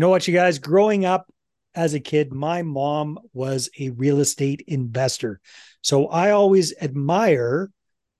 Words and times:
You 0.00 0.06
know 0.06 0.10
what, 0.12 0.26
you 0.26 0.32
guys, 0.32 0.58
growing 0.58 1.04
up 1.04 1.30
as 1.74 1.92
a 1.92 2.00
kid, 2.00 2.32
my 2.32 2.62
mom 2.62 3.18
was 3.34 3.68
a 3.78 3.90
real 3.90 4.20
estate 4.20 4.64
investor. 4.66 5.42
So 5.82 6.06
I 6.06 6.30
always 6.30 6.72
admire 6.80 7.70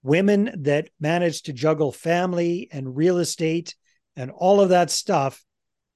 women 0.02 0.52
that 0.64 0.90
manage 1.00 1.40
to 1.44 1.54
juggle 1.54 1.90
family 1.90 2.68
and 2.70 2.94
real 2.94 3.16
estate 3.16 3.76
and 4.14 4.30
all 4.30 4.60
of 4.60 4.68
that 4.68 4.90
stuff 4.90 5.42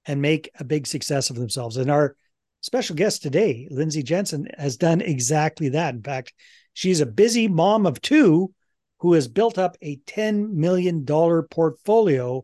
and 0.06 0.22
make 0.22 0.48
a 0.58 0.64
big 0.64 0.86
success 0.86 1.28
of 1.28 1.36
themselves. 1.36 1.76
And 1.76 1.90
our 1.90 2.16
special 2.62 2.96
guest 2.96 3.20
today, 3.20 3.68
Lindsey 3.70 4.02
Jensen, 4.02 4.48
has 4.56 4.78
done 4.78 5.02
exactly 5.02 5.68
that. 5.68 5.94
In 5.94 6.02
fact, 6.02 6.32
she's 6.72 7.02
a 7.02 7.04
busy 7.04 7.46
mom 7.46 7.84
of 7.84 8.00
two 8.00 8.54
who 9.00 9.12
has 9.12 9.28
built 9.28 9.58
up 9.58 9.76
a 9.82 9.98
$10 10.06 10.48
million 10.48 11.04
portfolio 11.04 12.42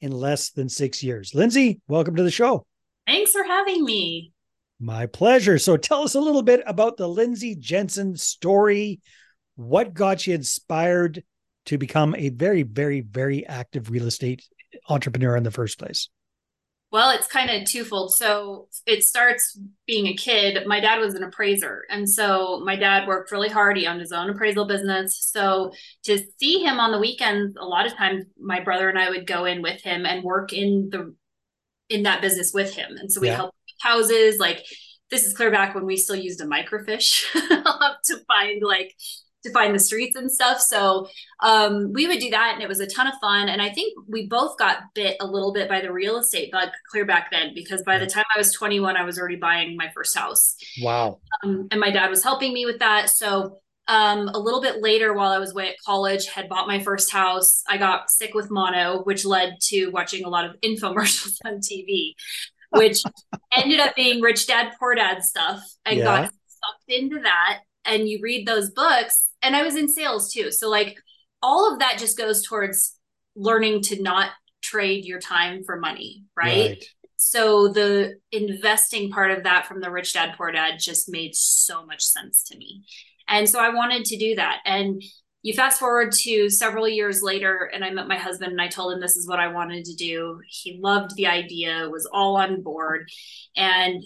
in 0.00 0.10
less 0.10 0.50
than 0.50 0.68
six 0.68 1.04
years. 1.04 1.36
Lindsey, 1.36 1.80
welcome 1.86 2.16
to 2.16 2.24
the 2.24 2.32
show. 2.32 2.66
Thanks 3.10 3.32
for 3.32 3.42
having 3.42 3.84
me. 3.84 4.32
My 4.78 5.06
pleasure. 5.06 5.58
So 5.58 5.76
tell 5.76 6.04
us 6.04 6.14
a 6.14 6.20
little 6.20 6.42
bit 6.42 6.62
about 6.64 6.96
the 6.96 7.08
Lindsey 7.08 7.56
Jensen 7.56 8.16
story. 8.16 9.00
What 9.56 9.94
got 9.94 10.28
you 10.28 10.34
inspired 10.34 11.24
to 11.66 11.76
become 11.76 12.14
a 12.14 12.28
very, 12.28 12.62
very, 12.62 13.00
very 13.00 13.44
active 13.44 13.90
real 13.90 14.06
estate 14.06 14.44
entrepreneur 14.88 15.36
in 15.36 15.42
the 15.42 15.50
first 15.50 15.76
place? 15.76 16.08
Well, 16.92 17.10
it's 17.10 17.26
kind 17.26 17.50
of 17.50 17.68
twofold. 17.68 18.14
So 18.14 18.68
it 18.86 19.02
starts 19.02 19.58
being 19.88 20.06
a 20.06 20.14
kid. 20.14 20.64
My 20.66 20.78
dad 20.78 21.00
was 21.00 21.14
an 21.14 21.24
appraiser. 21.24 21.82
And 21.90 22.08
so 22.08 22.62
my 22.64 22.76
dad 22.76 23.08
worked 23.08 23.32
really 23.32 23.48
hard. 23.48 23.76
He 23.76 23.88
owned 23.88 24.00
his 24.00 24.12
own 24.12 24.30
appraisal 24.30 24.66
business. 24.66 25.18
So 25.32 25.72
to 26.04 26.18
see 26.38 26.60
him 26.60 26.78
on 26.78 26.92
the 26.92 27.00
weekends, 27.00 27.56
a 27.60 27.64
lot 27.64 27.86
of 27.86 27.94
times 27.94 28.24
my 28.40 28.60
brother 28.60 28.88
and 28.88 28.98
I 28.98 29.10
would 29.10 29.26
go 29.26 29.46
in 29.46 29.62
with 29.62 29.82
him 29.82 30.06
and 30.06 30.22
work 30.22 30.52
in 30.52 30.90
the 30.90 31.14
in 31.90 32.04
that 32.04 32.22
business 32.22 32.52
with 32.54 32.74
him. 32.74 32.96
And 32.96 33.12
so 33.12 33.20
we 33.20 33.26
yeah. 33.28 33.36
help 33.36 33.54
houses 33.80 34.38
like 34.38 34.64
this 35.10 35.24
is 35.24 35.34
clear 35.34 35.50
back 35.50 35.74
when 35.74 35.86
we 35.86 35.96
still 35.96 36.16
used 36.16 36.40
a 36.40 36.44
microfiche 36.44 37.24
to 38.04 38.18
find 38.28 38.62
like 38.62 38.94
to 39.42 39.50
find 39.52 39.74
the 39.74 39.78
streets 39.78 40.16
and 40.16 40.30
stuff. 40.30 40.60
So 40.60 41.08
um, 41.40 41.92
we 41.92 42.06
would 42.06 42.20
do 42.20 42.30
that, 42.30 42.52
and 42.54 42.62
it 42.62 42.68
was 42.68 42.80
a 42.80 42.86
ton 42.86 43.06
of 43.06 43.14
fun. 43.20 43.48
And 43.48 43.62
I 43.62 43.70
think 43.70 43.98
we 44.06 44.26
both 44.26 44.58
got 44.58 44.78
bit 44.94 45.16
a 45.20 45.26
little 45.26 45.52
bit 45.52 45.68
by 45.68 45.80
the 45.80 45.92
real 45.92 46.18
estate 46.18 46.52
bug 46.52 46.68
clear 46.90 47.04
back 47.04 47.30
then, 47.30 47.52
because 47.54 47.82
by 47.82 47.98
the 47.98 48.06
time 48.06 48.24
I 48.34 48.38
was 48.38 48.52
21, 48.52 48.96
I 48.96 49.04
was 49.04 49.18
already 49.18 49.36
buying 49.36 49.76
my 49.76 49.90
first 49.94 50.16
house. 50.16 50.56
Wow! 50.82 51.20
Um, 51.42 51.68
and 51.70 51.80
my 51.80 51.90
dad 51.90 52.10
was 52.10 52.22
helping 52.22 52.52
me 52.52 52.66
with 52.66 52.80
that. 52.80 53.10
So 53.10 53.60
um, 53.90 54.28
a 54.28 54.38
little 54.38 54.60
bit 54.60 54.80
later, 54.80 55.12
while 55.12 55.32
I 55.32 55.38
was 55.38 55.50
away 55.50 55.70
at 55.70 55.74
college, 55.84 56.26
had 56.28 56.48
bought 56.48 56.68
my 56.68 56.78
first 56.78 57.10
house. 57.10 57.64
I 57.68 57.76
got 57.76 58.08
sick 58.08 58.34
with 58.34 58.50
mono, 58.50 59.02
which 59.02 59.24
led 59.24 59.56
to 59.64 59.88
watching 59.88 60.24
a 60.24 60.28
lot 60.28 60.44
of 60.44 60.54
infomercials 60.64 61.36
on 61.44 61.54
TV, 61.58 62.14
which 62.70 63.02
ended 63.52 63.80
up 63.80 63.96
being 63.96 64.22
rich 64.22 64.46
dad 64.46 64.72
poor 64.78 64.94
dad 64.94 65.24
stuff, 65.24 65.60
and 65.84 65.98
yeah. 65.98 66.04
got 66.04 66.24
sucked 66.24 66.88
into 66.88 67.18
that. 67.20 67.62
And 67.84 68.08
you 68.08 68.20
read 68.22 68.46
those 68.46 68.70
books 68.70 69.26
and 69.42 69.56
I 69.56 69.62
was 69.62 69.76
in 69.76 69.88
sales 69.88 70.32
too. 70.32 70.52
So 70.52 70.68
like 70.68 70.96
all 71.42 71.72
of 71.72 71.78
that 71.78 71.98
just 71.98 72.18
goes 72.18 72.46
towards 72.46 72.96
learning 73.34 73.82
to 73.82 74.02
not 74.02 74.30
trade 74.62 75.04
your 75.04 75.18
time 75.18 75.64
for 75.64 75.78
money, 75.78 76.24
right? 76.36 76.68
right? 76.68 76.84
So 77.16 77.68
the 77.68 78.18
investing 78.32 79.10
part 79.10 79.30
of 79.30 79.44
that 79.44 79.66
from 79.66 79.80
the 79.80 79.90
rich 79.90 80.12
dad 80.12 80.34
poor 80.36 80.52
dad 80.52 80.78
just 80.78 81.10
made 81.10 81.34
so 81.34 81.84
much 81.84 82.02
sense 82.02 82.44
to 82.44 82.56
me. 82.56 82.84
And 83.30 83.48
so 83.48 83.60
I 83.60 83.70
wanted 83.70 84.04
to 84.06 84.18
do 84.18 84.34
that. 84.34 84.58
And 84.66 85.02
you 85.42 85.54
fast 85.54 85.78
forward 85.78 86.12
to 86.12 86.50
several 86.50 86.86
years 86.86 87.22
later 87.22 87.70
and 87.72 87.82
I 87.82 87.90
met 87.90 88.08
my 88.08 88.18
husband 88.18 88.52
and 88.52 88.60
I 88.60 88.68
told 88.68 88.92
him 88.92 89.00
this 89.00 89.16
is 89.16 89.26
what 89.26 89.40
I 89.40 89.48
wanted 89.48 89.86
to 89.86 89.94
do. 89.94 90.40
He 90.46 90.78
loved 90.82 91.16
the 91.16 91.28
idea, 91.28 91.88
was 91.88 92.06
all 92.12 92.36
on 92.36 92.62
board. 92.62 93.08
And 93.56 94.02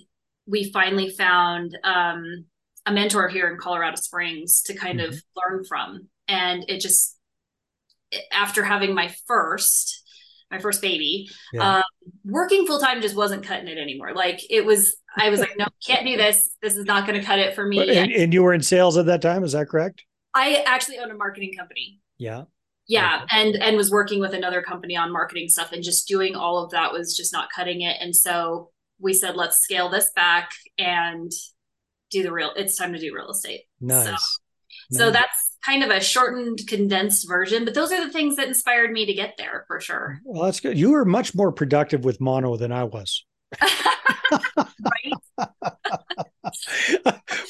we 0.46 0.70
finally 0.70 1.10
found 1.10 1.76
um, 1.82 2.44
a 2.86 2.92
mentor 2.92 3.28
here 3.28 3.50
in 3.50 3.58
Colorado 3.58 3.96
Springs 3.96 4.62
to 4.62 4.74
kind 4.74 5.00
mm-hmm. 5.00 5.12
of 5.12 5.22
learn 5.36 5.64
from. 5.64 6.08
And 6.28 6.64
it 6.68 6.80
just, 6.80 7.18
after 8.30 8.62
having 8.62 8.94
my 8.94 9.12
first, 9.26 10.03
my 10.50 10.58
first 10.58 10.80
baby, 10.82 11.28
yeah. 11.52 11.78
um, 11.78 11.82
working 12.24 12.66
full 12.66 12.78
time 12.78 13.00
just 13.00 13.16
wasn't 13.16 13.44
cutting 13.44 13.68
it 13.68 13.78
anymore. 13.78 14.14
Like 14.14 14.40
it 14.50 14.64
was, 14.64 14.96
I 15.16 15.30
was 15.30 15.40
like, 15.40 15.54
no, 15.58 15.66
can't 15.86 16.06
do 16.06 16.16
this. 16.16 16.56
This 16.62 16.76
is 16.76 16.84
not 16.84 17.06
going 17.06 17.18
to 17.18 17.26
cut 17.26 17.38
it 17.38 17.54
for 17.54 17.66
me. 17.66 17.96
And, 17.96 18.12
and, 18.12 18.32
you 18.32 18.42
were 18.42 18.54
in 18.54 18.62
sales 18.62 18.96
at 18.96 19.06
that 19.06 19.22
time. 19.22 19.44
Is 19.44 19.52
that 19.52 19.68
correct? 19.68 20.04
I 20.34 20.62
actually 20.66 20.98
own 20.98 21.10
a 21.10 21.14
marketing 21.14 21.52
company. 21.56 22.00
Yeah. 22.18 22.44
Yeah. 22.86 23.22
Okay. 23.22 23.40
And, 23.40 23.56
and 23.56 23.76
was 23.76 23.90
working 23.90 24.20
with 24.20 24.34
another 24.34 24.62
company 24.62 24.96
on 24.96 25.12
marketing 25.12 25.48
stuff 25.48 25.72
and 25.72 25.82
just 25.82 26.06
doing 26.06 26.36
all 26.36 26.62
of 26.62 26.70
that 26.72 26.92
was 26.92 27.16
just 27.16 27.32
not 27.32 27.48
cutting 27.54 27.80
it. 27.80 27.96
And 28.00 28.14
so 28.14 28.70
we 29.00 29.14
said, 29.14 29.36
let's 29.36 29.58
scale 29.58 29.88
this 29.88 30.10
back 30.14 30.50
and 30.78 31.32
do 32.10 32.22
the 32.22 32.32
real 32.32 32.52
it's 32.56 32.76
time 32.76 32.92
to 32.92 32.98
do 32.98 33.14
real 33.14 33.30
estate 33.30 33.62
nice. 33.80 34.04
So, 34.04 34.10
nice. 34.10 34.38
so 34.92 35.10
that's 35.10 35.53
kind 35.64 35.82
of 35.82 35.90
a 35.90 36.00
shortened 36.00 36.60
condensed 36.66 37.26
version 37.28 37.64
but 37.64 37.74
those 37.74 37.92
are 37.92 38.04
the 38.04 38.12
things 38.12 38.36
that 38.36 38.48
inspired 38.48 38.90
me 38.90 39.06
to 39.06 39.14
get 39.14 39.34
there 39.38 39.64
for 39.66 39.80
sure 39.80 40.20
well 40.24 40.44
that's 40.44 40.60
good 40.60 40.78
you 40.78 40.90
were 40.90 41.04
much 41.04 41.34
more 41.34 41.52
productive 41.52 42.04
with 42.04 42.20
mono 42.20 42.56
than 42.56 42.72
i 42.72 42.84
was 42.84 43.24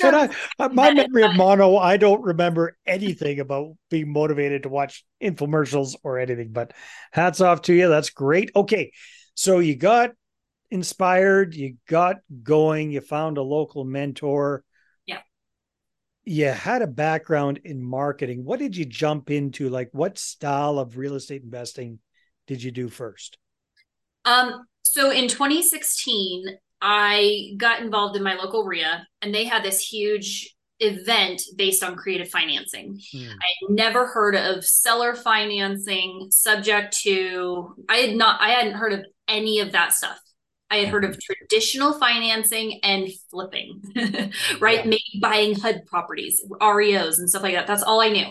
but 0.00 0.14
I, 0.14 0.28
uh, 0.58 0.68
my 0.68 0.92
memory 0.92 1.22
of 1.22 1.36
mono, 1.36 1.76
I 1.76 1.96
don't 1.96 2.22
remember 2.22 2.76
anything 2.86 3.40
about 3.40 3.76
being 3.90 4.12
motivated 4.12 4.62
to 4.62 4.68
watch 4.68 5.04
infomercials 5.22 5.94
or 6.02 6.18
anything. 6.18 6.50
But 6.52 6.72
hats 7.12 7.40
off 7.40 7.62
to 7.62 7.74
you. 7.74 7.88
That's 7.88 8.10
great. 8.10 8.50
Okay, 8.54 8.92
so 9.34 9.58
you 9.58 9.76
got 9.76 10.12
inspired, 10.70 11.54
you 11.54 11.76
got 11.88 12.16
going, 12.42 12.90
you 12.90 13.00
found 13.00 13.38
a 13.38 13.42
local 13.42 13.84
mentor. 13.84 14.64
Yeah. 16.24 16.52
You 16.52 16.58
had 16.58 16.82
a 16.82 16.86
background 16.86 17.60
in 17.64 17.82
marketing. 17.82 18.44
What 18.44 18.58
did 18.58 18.76
you 18.76 18.84
jump 18.84 19.30
into? 19.30 19.68
Like 19.68 19.90
what 19.92 20.18
style 20.18 20.78
of 20.78 20.96
real 20.96 21.14
estate 21.14 21.42
investing 21.42 21.98
did 22.46 22.62
you 22.62 22.70
do 22.70 22.88
first? 22.88 23.38
Um, 24.24 24.64
so 24.84 25.10
in 25.10 25.28
2016, 25.28 26.44
I 26.80 27.54
got 27.56 27.80
involved 27.80 28.16
in 28.16 28.22
my 28.22 28.34
local 28.34 28.64
REIA, 28.64 29.06
and 29.22 29.34
they 29.34 29.44
had 29.44 29.62
this 29.62 29.80
huge 29.80 30.54
event 30.80 31.40
based 31.56 31.82
on 31.82 31.96
creative 31.96 32.28
financing. 32.28 33.00
Hmm. 33.12 33.30
I 33.30 33.72
never 33.72 34.06
heard 34.06 34.34
of 34.34 34.64
seller 34.64 35.14
financing 35.14 36.28
subject 36.30 36.96
to 37.02 37.74
I 37.88 37.96
had 37.98 38.16
not 38.16 38.40
I 38.40 38.50
hadn't 38.50 38.74
heard 38.74 38.92
of 38.92 39.04
any 39.28 39.60
of 39.60 39.72
that 39.72 39.92
stuff. 39.92 40.18
I 40.70 40.78
had 40.78 40.88
heard 40.88 41.04
of 41.04 41.18
traditional 41.20 41.92
financing 41.92 42.80
and 42.82 43.08
flipping, 43.30 43.82
right? 44.60 44.78
Yeah. 44.78 44.84
Maybe 44.84 45.20
buying 45.20 45.54
HUD 45.54 45.86
properties, 45.86 46.44
REOs, 46.60 47.18
and 47.18 47.28
stuff 47.28 47.42
like 47.42 47.54
that. 47.54 47.66
That's 47.66 47.82
all 47.82 48.00
I 48.00 48.08
knew. 48.08 48.26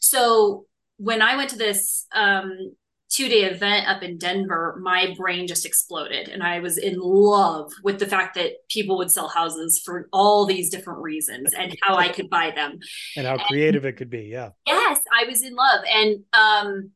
So 0.00 0.66
when 0.98 1.22
I 1.22 1.36
went 1.36 1.50
to 1.50 1.56
this 1.56 2.06
um, 2.12 2.74
two 3.10 3.28
day 3.28 3.44
event 3.44 3.88
up 3.88 4.02
in 4.02 4.18
Denver, 4.18 4.78
my 4.80 5.14
brain 5.16 5.46
just 5.46 5.66
exploded. 5.66 6.28
And 6.28 6.42
I 6.42 6.60
was 6.60 6.78
in 6.78 6.98
love 7.00 7.72
with 7.82 7.98
the 7.98 8.06
fact 8.06 8.36
that 8.36 8.52
people 8.68 8.96
would 8.98 9.10
sell 9.10 9.28
houses 9.28 9.80
for 9.84 10.08
all 10.12 10.46
these 10.46 10.70
different 10.70 11.00
reasons 11.00 11.52
and 11.52 11.76
how 11.82 11.96
I 11.96 12.08
could 12.08 12.30
buy 12.30 12.52
them. 12.54 12.78
And 13.16 13.26
how 13.26 13.38
creative 13.38 13.84
and, 13.84 13.94
it 13.94 13.96
could 13.96 14.10
be. 14.10 14.22
Yeah. 14.22 14.50
Yes, 14.66 15.00
I 15.12 15.24
was 15.24 15.42
in 15.42 15.54
love. 15.54 15.80
And 15.92 16.20
um, 16.32 16.90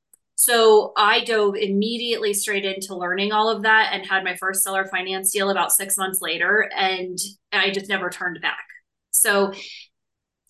so 0.44 0.92
I 0.94 1.24
dove 1.24 1.56
immediately 1.56 2.34
straight 2.34 2.66
into 2.66 2.94
learning 2.94 3.32
all 3.32 3.48
of 3.48 3.62
that 3.62 3.94
and 3.94 4.04
had 4.04 4.24
my 4.24 4.36
first 4.36 4.62
seller 4.62 4.84
finance 4.84 5.32
deal 5.32 5.48
about 5.48 5.72
six 5.72 5.96
months 5.96 6.20
later. 6.20 6.70
And 6.76 7.18
I 7.50 7.70
just 7.70 7.88
never 7.88 8.10
turned 8.10 8.42
back. 8.42 8.66
So 9.10 9.54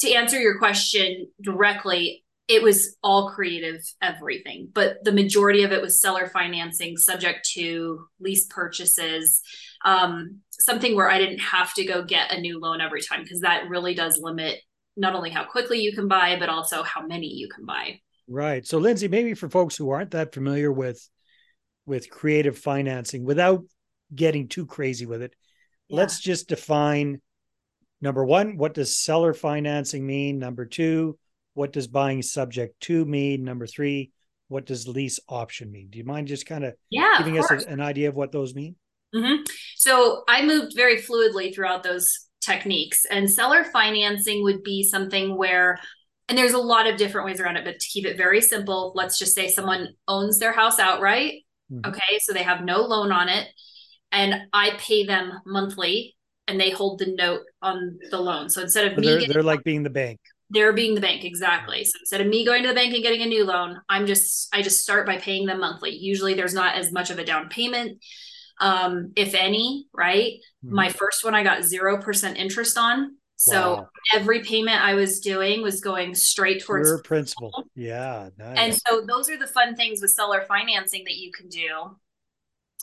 to 0.01 0.13
answer 0.13 0.41
your 0.41 0.59
question 0.59 1.29
directly, 1.41 2.25
it 2.49 2.61
was 2.61 2.97
all 3.05 3.31
creative 3.31 3.83
everything, 4.03 4.69
but 4.75 4.97
the 5.05 5.13
majority 5.13 5.63
of 5.63 5.71
it 5.71 5.81
was 5.81 6.01
seller 6.01 6.27
financing 6.27 6.97
subject 6.97 7.49
to 7.55 8.05
lease 8.19 8.47
purchases, 8.47 9.43
um, 9.85 10.41
something 10.51 10.97
where 10.97 11.09
I 11.09 11.19
didn't 11.19 11.39
have 11.39 11.73
to 11.75 11.85
go 11.85 12.03
get 12.03 12.33
a 12.33 12.41
new 12.41 12.59
loan 12.59 12.81
every 12.81 13.01
time 13.01 13.23
because 13.23 13.43
that 13.43 13.69
really 13.69 13.95
does 13.95 14.19
limit 14.21 14.59
not 14.97 15.15
only 15.15 15.31
how 15.31 15.45
quickly 15.45 15.79
you 15.83 15.93
can 15.93 16.09
buy, 16.09 16.37
but 16.37 16.49
also 16.49 16.83
how 16.83 17.07
many 17.07 17.29
you 17.29 17.49
can 17.49 17.65
buy. 17.65 18.01
Right. 18.29 18.67
So 18.67 18.79
Lindsey, 18.79 19.09
maybe 19.09 19.35
for 19.35 19.49
folks 19.49 19.77
who 19.77 19.91
aren't 19.91 20.13
that 20.13 20.33
familiar 20.33 20.73
with 20.73 21.09
with 21.87 22.09
creative 22.09 22.57
financing 22.57 23.25
without 23.25 23.65
getting 24.15 24.49
too 24.49 24.65
crazy 24.67 25.05
with 25.05 25.23
it, 25.23 25.35
yeah. 25.89 25.97
let's 25.97 26.21
just 26.21 26.49
define 26.49 27.21
number 28.01 28.25
1, 28.25 28.57
what 28.57 28.75
does 28.75 28.97
seller 28.97 29.35
financing 29.35 30.07
mean? 30.07 30.39
Number 30.39 30.65
2, 30.65 31.19
what 31.55 31.73
does 31.73 31.87
buying 31.87 32.23
subject 32.23 32.81
to 32.83 33.05
mean? 33.05 33.45
Number 33.45 33.67
3, 33.67 34.11
what 34.49 34.67
does 34.67 34.89
lease 34.89 35.21
option 35.29 35.71
mean? 35.71 35.89
Do 35.91 35.99
you 35.99 36.05
mind 36.05 36.29
just 36.29 36.47
kind 36.47 36.65
of 36.65 36.75
yeah, 36.91 37.15
giving 37.19 37.39
of 37.39 37.45
us 37.45 37.65
a, 37.65 37.69
an 37.69 37.81
idea 37.81 38.09
of 38.09 38.17
what 38.17 38.33
those 38.33 38.55
mean? 38.55 38.77
Mm-hmm. 39.15 39.43
So 39.77 40.25
I 40.29 40.45
moved 40.45 40.75
very 40.75 40.97
fluidly 41.01 41.55
throughout 41.55 41.83
those 41.83 42.09
techniques, 42.41 43.05
and 43.11 43.31
seller 43.31 43.65
financing 43.65 44.43
would 44.43 44.63
be 44.63 44.83
something 44.83 45.37
where 45.37 45.79
and 46.29 46.39
there's 46.39 46.53
a 46.53 46.59
lot 46.59 46.87
of 46.87 46.97
different 46.97 47.27
ways 47.27 47.41
around 47.41 47.57
it, 47.57 47.65
but 47.65 47.79
to 47.79 47.89
keep 47.89 48.07
it 48.07 48.17
very 48.17 48.41
simple, 48.41 48.93
let's 48.95 49.19
just 49.19 49.35
say 49.35 49.49
someone 49.49 49.89
owns 50.09 50.39
their 50.39 50.53
house 50.53 50.79
outright. 50.79 51.43
Mm-hmm. 51.71 51.91
Okay. 51.91 52.19
So 52.21 52.33
they 52.33 52.43
have 52.43 52.65
no 52.65 52.81
loan 52.83 53.13
on 53.13 53.29
it 53.29 53.49
and 54.13 54.35
I 54.53 54.73
pay 54.79 55.05
them 55.05 55.33
monthly 55.47 56.17
and 56.47 56.61
they 56.61 56.71
hold 56.71 56.99
the 56.99 57.15
note 57.17 57.43
on 57.63 57.99
the 58.11 58.19
loan. 58.21 58.49
So 58.51 58.63
instead 58.63 58.87
of 58.87 58.95
So 58.95 59.01
me 59.01 59.07
they're, 59.07 59.19
getting, 59.19 59.33
they're 59.33 59.43
like 59.43 59.65
being 59.65 59.83
the 59.83 59.91
bank. 59.91 60.21
they're 60.51 60.73
being 60.73 60.95
the 60.95 61.01
bank 61.01 61.25
exactly. 61.25 61.85
So 61.85 61.93
instead 62.01 62.21
of 62.21 62.27
me 62.27 62.45
going 62.45 62.63
to 62.63 62.69
the 62.69 62.75
bank 62.75 62.95
and 62.95 63.03
getting 63.03 63.23
a 63.23 63.27
new 63.27 63.45
loan, 63.45 63.81
I'm 63.89 64.07
just 64.07 64.49
I 64.55 64.63
just 64.63 64.83
start 64.83 65.07
by 65.07 65.19
paying 65.19 65.47
them 65.47 65.61
monthly. 65.61 65.91
Usually 65.97 66.35
there's 66.35 66.55
not 66.55 66.77
as 66.77 66.93
much 66.93 67.11
of 67.11 67.19
a 67.19 67.25
down 67.25 67.49
payment, 67.49 68.03
um, 68.61 69.13
if 69.17 69.35
any, 69.35 69.87
right? 69.93 70.35
Mhm. 70.65 70.71
My 70.71 70.89
first 70.91 71.25
one 71.25 71.35
I 71.35 71.43
got 71.43 71.65
zero 71.65 72.01
percent 72.01 72.37
interest 72.37 72.77
on. 72.79 73.17
So 73.49 73.77
Wow. 73.77 73.89
every 74.13 74.43
payment 74.43 74.81
I 74.81 74.95
was 74.95 75.21
doing 75.21 75.63
was 75.63 75.81
going 75.81 76.15
straight 76.15 76.63
towards 76.63 76.89
Pure 76.89 76.99
principal. 77.03 77.53
Yeah, 77.75 78.31
nice. 78.39 78.59
and 78.59 78.75
so 78.87 79.05
those 79.07 79.29
are 79.31 79.37
the 79.39 79.47
fun 79.47 79.77
things 79.77 80.01
with 80.01 80.11
seller 80.13 80.45
financing 80.49 81.05
that 81.05 81.17
you 81.17 81.31
can 81.33 81.49
do. 81.49 81.97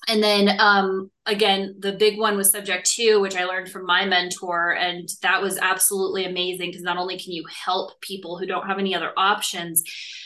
And 0.08 0.22
then 0.22 0.60
um 0.60 1.12
again, 1.26 1.76
the 1.80 1.94
big 1.94 2.18
one 2.18 2.36
was 2.38 2.52
subject 2.52 2.90
to, 2.94 3.18
which 3.20 3.36
I 3.36 3.46
learned 3.46 3.70
from 3.72 3.86
my 3.86 4.06
mentor. 4.06 4.76
And 4.76 5.08
that 5.22 5.42
was 5.42 5.58
absolutely 5.60 6.26
amazing 6.26 6.70
because 6.70 6.82
not 6.82 6.98
only 6.98 7.18
can 7.20 7.32
you 7.32 7.46
help 7.66 8.00
people 8.02 8.38
who 8.38 8.46
don't 8.48 8.66
have 8.68 8.80
any 8.80 8.96
other 8.96 9.12
options, 9.16 9.84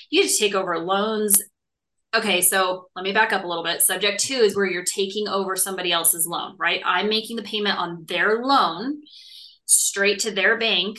you 0.10 0.24
just 0.24 0.40
take 0.40 0.56
over 0.56 0.80
loans. 0.80 1.42
Okay, 2.16 2.42
so 2.42 2.88
let 2.96 3.04
me 3.04 3.12
back 3.12 3.34
up 3.34 3.44
a 3.44 3.48
little 3.48 3.64
bit. 3.64 3.82
Subject 3.82 4.22
to 4.22 4.36
is 4.36 4.56
where 4.56 4.66
you're 4.66 4.86
taking 4.86 5.28
over 5.28 5.58
somebody 5.58 5.92
else's 5.92 6.26
loan, 6.26 6.56
right? 6.58 6.82
I'm 6.86 7.10
making 7.10 7.36
the 7.36 7.44
payment 7.44 7.78
on 7.78 8.06
their 8.08 8.42
loan 8.42 9.02
straight 9.66 10.20
to 10.20 10.32
their 10.32 10.58
bank. 10.58 10.98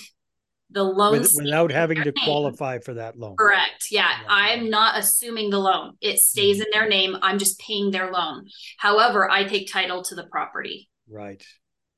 The 0.70 0.82
loan 0.82 1.12
With- 1.12 1.32
without 1.36 1.70
having 1.70 1.98
to 1.98 2.12
name. 2.12 2.24
qualify 2.24 2.80
for 2.80 2.94
that 2.94 3.16
loan. 3.16 3.36
Correct. 3.36 3.86
Yeah. 3.90 4.08
Yeah. 4.08 4.26
I'm 4.28 4.68
not 4.68 4.98
assuming 4.98 5.50
the 5.50 5.60
loan. 5.60 5.92
It 6.00 6.18
stays 6.18 6.58
in 6.58 6.64
mm-hmm. 6.64 6.78
their 6.78 6.88
name. 6.88 7.16
I'm 7.22 7.38
just 7.38 7.60
paying 7.60 7.92
their 7.92 8.10
loan. 8.10 8.46
However, 8.78 9.30
I 9.30 9.44
take 9.44 9.70
title 9.70 10.02
to 10.04 10.16
the 10.16 10.26
property. 10.26 10.88
Right. 11.08 11.44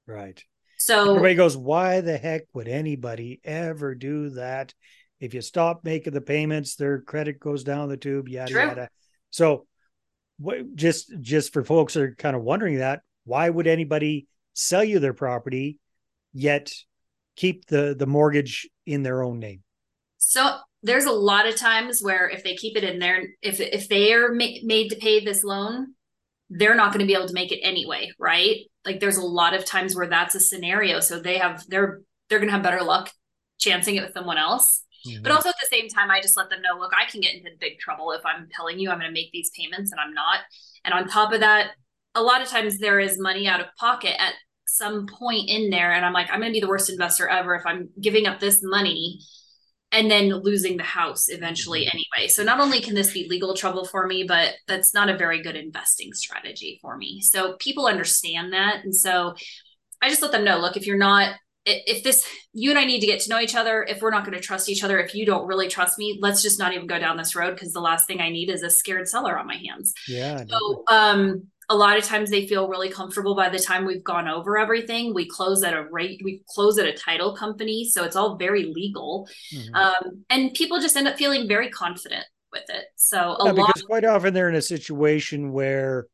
Right. 0.06 0.42
So 0.78 1.10
Everybody 1.10 1.34
goes, 1.34 1.56
why 1.56 2.02
the 2.02 2.18
heck 2.18 2.42
would 2.52 2.68
anybody 2.68 3.40
ever 3.42 3.94
do 3.94 4.30
that? 4.30 4.74
If 5.18 5.34
you 5.34 5.40
stop 5.40 5.84
making 5.84 6.12
the 6.12 6.20
payments, 6.20 6.76
their 6.76 7.00
credit 7.00 7.40
goes 7.40 7.64
down 7.64 7.88
the 7.88 7.96
tube, 7.96 8.28
yada 8.28 8.52
True. 8.52 8.62
yada. 8.62 8.88
So 9.30 9.66
what 10.38 10.74
just 10.76 11.12
just 11.20 11.52
for 11.52 11.64
folks 11.64 11.94
that 11.94 12.02
are 12.02 12.14
kind 12.14 12.36
of 12.36 12.42
wondering 12.42 12.78
that, 12.78 13.00
why 13.24 13.48
would 13.48 13.66
anybody 13.66 14.28
sell 14.54 14.84
you 14.84 15.00
their 15.00 15.14
property 15.14 15.78
yet 16.32 16.72
keep 17.36 17.66
the 17.66 17.94
the 17.98 18.06
mortgage 18.06 18.68
in 18.86 19.02
their 19.02 19.22
own 19.22 19.38
name? 19.38 19.62
so 20.18 20.58
there's 20.82 21.06
a 21.06 21.12
lot 21.12 21.48
of 21.48 21.56
times 21.56 22.02
where 22.02 22.28
if 22.28 22.44
they 22.44 22.54
keep 22.54 22.76
it 22.76 22.84
in 22.84 22.98
there, 22.98 23.24
if 23.40 23.60
if 23.60 23.88
they 23.88 24.12
are 24.12 24.32
ma- 24.32 24.60
made 24.62 24.90
to 24.90 24.96
pay 24.96 25.24
this 25.24 25.42
loan, 25.42 25.94
they're 26.50 26.74
not 26.74 26.92
going 26.92 27.00
to 27.00 27.06
be 27.06 27.14
able 27.14 27.28
to 27.28 27.34
make 27.34 27.50
it 27.50 27.60
anyway, 27.62 28.10
right? 28.18 28.58
Like 28.84 29.00
there's 29.00 29.16
a 29.16 29.24
lot 29.24 29.54
of 29.54 29.64
times 29.64 29.96
where 29.96 30.06
that's 30.06 30.34
a 30.34 30.40
scenario. 30.40 31.00
So 31.00 31.18
they 31.18 31.38
have 31.38 31.64
they're 31.68 32.02
they're 32.28 32.38
going 32.38 32.48
to 32.48 32.52
have 32.52 32.62
better 32.62 32.82
luck 32.82 33.10
chancing 33.58 33.96
it 33.96 34.02
with 34.02 34.12
someone 34.12 34.38
else. 34.38 34.84
Mm-hmm. 35.06 35.22
But 35.22 35.32
also 35.32 35.48
at 35.48 35.54
the 35.60 35.68
same 35.74 35.88
time, 35.88 36.10
I 36.10 36.20
just 36.20 36.36
let 36.36 36.50
them 36.50 36.60
know, 36.60 36.78
look, 36.78 36.92
I 36.92 37.10
can 37.10 37.20
get 37.20 37.34
into 37.34 37.50
big 37.58 37.78
trouble 37.78 38.12
if 38.12 38.20
I'm 38.26 38.48
telling 38.54 38.78
you 38.78 38.90
I'm 38.90 38.98
going 38.98 39.10
to 39.10 39.14
make 39.14 39.32
these 39.32 39.50
payments 39.56 39.92
and 39.92 40.00
I'm 40.00 40.12
not. 40.12 40.40
And 40.84 40.92
on 40.92 41.08
top 41.08 41.32
of 41.32 41.40
that, 41.40 41.70
a 42.14 42.22
lot 42.22 42.42
of 42.42 42.48
times 42.48 42.78
there 42.78 42.98
is 42.98 43.18
money 43.18 43.46
out 43.46 43.60
of 43.60 43.66
pocket 43.78 44.20
at 44.20 44.34
some 44.68 45.06
point 45.06 45.48
in 45.48 45.70
there. 45.70 45.92
And 45.92 46.04
I'm 46.04 46.12
like, 46.12 46.28
I'm 46.30 46.40
going 46.40 46.52
to 46.52 46.56
be 46.56 46.60
the 46.60 46.68
worst 46.68 46.90
investor 46.90 47.28
ever 47.28 47.54
if 47.54 47.66
I'm 47.66 47.88
giving 48.00 48.26
up 48.26 48.40
this 48.40 48.60
money 48.62 49.20
and 49.90 50.10
then 50.10 50.28
losing 50.28 50.76
the 50.76 50.82
house 50.82 51.28
eventually 51.28 51.86
anyway. 51.86 52.28
So 52.28 52.42
not 52.42 52.60
only 52.60 52.80
can 52.80 52.94
this 52.94 53.12
be 53.12 53.26
legal 53.28 53.54
trouble 53.54 53.86
for 53.86 54.06
me, 54.06 54.24
but 54.24 54.54
that's 54.66 54.92
not 54.92 55.08
a 55.08 55.16
very 55.16 55.42
good 55.42 55.56
investing 55.56 56.12
strategy 56.12 56.78
for 56.82 56.96
me. 56.96 57.22
So 57.22 57.56
people 57.58 57.86
understand 57.86 58.52
that. 58.52 58.84
And 58.84 58.94
so 58.94 59.34
I 60.02 60.10
just 60.10 60.22
let 60.22 60.32
them 60.32 60.44
know, 60.44 60.58
look, 60.58 60.76
if 60.76 60.86
you're 60.86 60.98
not 60.98 61.34
if 61.70 62.02
this 62.02 62.26
you 62.52 62.70
and 62.70 62.78
I 62.78 62.84
need 62.84 63.00
to 63.00 63.06
get 63.06 63.20
to 63.20 63.30
know 63.30 63.40
each 63.40 63.54
other, 63.54 63.84
if 63.84 64.00
we're 64.00 64.10
not 64.10 64.24
going 64.24 64.36
to 64.36 64.42
trust 64.42 64.68
each 64.68 64.82
other, 64.82 64.98
if 64.98 65.14
you 65.14 65.26
don't 65.26 65.46
really 65.46 65.68
trust 65.68 65.98
me, 65.98 66.18
let's 66.20 66.42
just 66.42 66.58
not 66.58 66.72
even 66.72 66.86
go 66.86 66.98
down 66.98 67.16
this 67.16 67.36
road 67.36 67.54
because 67.54 67.72
the 67.72 67.80
last 67.80 68.06
thing 68.06 68.20
I 68.20 68.30
need 68.30 68.48
is 68.48 68.62
a 68.62 68.70
scared 68.70 69.08
seller 69.08 69.38
on 69.38 69.46
my 69.46 69.56
hands. 69.56 69.92
yeah. 70.08 70.44
So 70.48 70.84
um 70.88 71.48
a 71.70 71.76
lot 71.76 71.98
of 71.98 72.04
times 72.04 72.30
they 72.30 72.46
feel 72.46 72.68
really 72.68 72.90
comfortable 72.90 73.34
by 73.34 73.48
the 73.48 73.58
time 73.58 73.84
we've 73.84 74.04
gone 74.04 74.28
over 74.28 74.58
everything. 74.58 75.12
We 75.14 75.28
close 75.28 75.62
at 75.62 75.74
a 75.74 75.84
rate, 75.90 76.20
we 76.24 76.42
close 76.48 76.78
at 76.78 76.86
a 76.86 76.92
title 76.92 77.36
company. 77.36 77.84
So 77.84 78.04
it's 78.04 78.16
all 78.16 78.36
very 78.36 78.72
legal. 78.74 79.28
Mhm. 79.52 79.74
Um, 79.74 80.24
and 80.30 80.54
people 80.54 80.80
just 80.80 80.96
end 80.96 81.08
up 81.08 81.18
feeling 81.18 81.46
very 81.46 81.70
confident 81.70 82.24
with 82.52 82.64
it. 82.70 82.86
So 82.96 83.36
a 83.38 83.44
Yeah, 83.44 83.52
lot 83.52 83.54
because 83.54 83.82
quite 83.82 84.04
often 84.04 84.32
they're 84.32 84.48
in 84.48 84.54
a 84.54 84.62
situation 84.62 85.52
where 85.52 86.06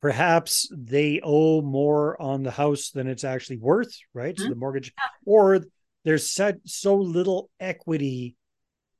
perhaps 0.00 0.68
they 0.70 1.20
owe 1.24 1.60
more 1.60 2.20
on 2.22 2.44
the 2.44 2.52
house 2.52 2.90
than 2.90 3.08
it's 3.08 3.24
actually 3.24 3.56
worth, 3.58 3.92
right? 4.14 4.38
So 4.38 4.44
Mhm. 4.44 4.50
the 4.50 4.56
mortgage, 4.56 4.92
or 5.26 5.60
there's 6.04 6.30
such 6.32 6.56
so 6.66 6.96
little 6.96 7.50
equity 7.58 8.36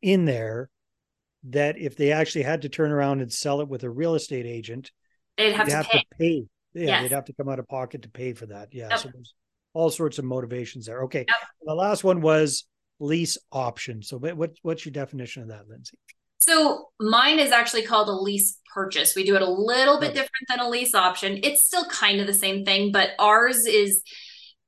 in 0.03 0.25
there 0.25 0.71
that 1.45 1.79
if 1.79 1.97
they 1.97 2.11
actually 2.11 2.43
had 2.43 2.63
to 2.63 2.69
turn 2.69 2.91
around 2.91 3.21
and 3.21 3.33
sell 3.33 3.61
it 3.61 3.69
with 3.69 3.85
a 3.85 3.91
real 3.91 4.17
estate 4.17 4.45
agent, 4.45 4.91
they'd 5.38 5.52
have 5.52 5.69
to 5.69 5.75
have 5.75 5.87
pay. 5.87 5.99
to 5.99 6.05
pay. 6.19 6.44
Yeah, 6.75 6.87
Yes. 6.87 7.02
they'd 7.02 7.14
have 7.14 7.25
to 7.26 7.32
come 7.32 7.49
out 7.49 7.58
of 7.58 7.67
pocket 7.69 8.02
to 8.02 8.08
pay 8.11 8.35
for 8.35 8.46
that. 8.46 8.69
Yeah. 8.73 8.88
Yep. 8.90 8.99
So 8.99 9.08
there's 9.12 9.35
all 9.73 9.90
sorts 9.90 10.19
of 10.19 10.25
motivations 10.25 10.87
there. 10.87 11.02
Okay. 11.05 11.25
Yep. 11.26 11.37
The 11.64 11.75
last 11.75 12.05
one 12.05 12.20
was 12.20 12.67
lease 13.00 13.38
option. 13.52 14.02
So 14.02 14.19
what, 14.19 14.37
what 14.37 14.50
what's 14.62 14.85
your 14.85 14.93
definition 14.93 15.43
of 15.43 15.49
that, 15.49 15.69
Lindsey? 15.69 15.96
So 16.38 16.87
mine 17.00 17.38
is 17.38 17.50
actually 17.50 17.82
called 17.82 18.08
a 18.08 18.12
lease 18.12 18.58
purchase. 18.73 19.17
We 19.17 19.25
do 19.25 19.35
it 19.35 19.43
a 19.43 19.50
little 19.50 19.99
bit 19.99 20.14
different 20.14 20.46
than 20.49 20.61
a 20.61 20.69
lease 20.69 20.94
option. 20.94 21.40
It's 21.43 21.67
still 21.67 21.85
kind 21.87 22.20
of 22.20 22.26
the 22.26 22.35
same 22.35 22.64
thing, 22.64 22.93
but 22.93 23.11
ours 23.19 23.67
is 23.67 24.02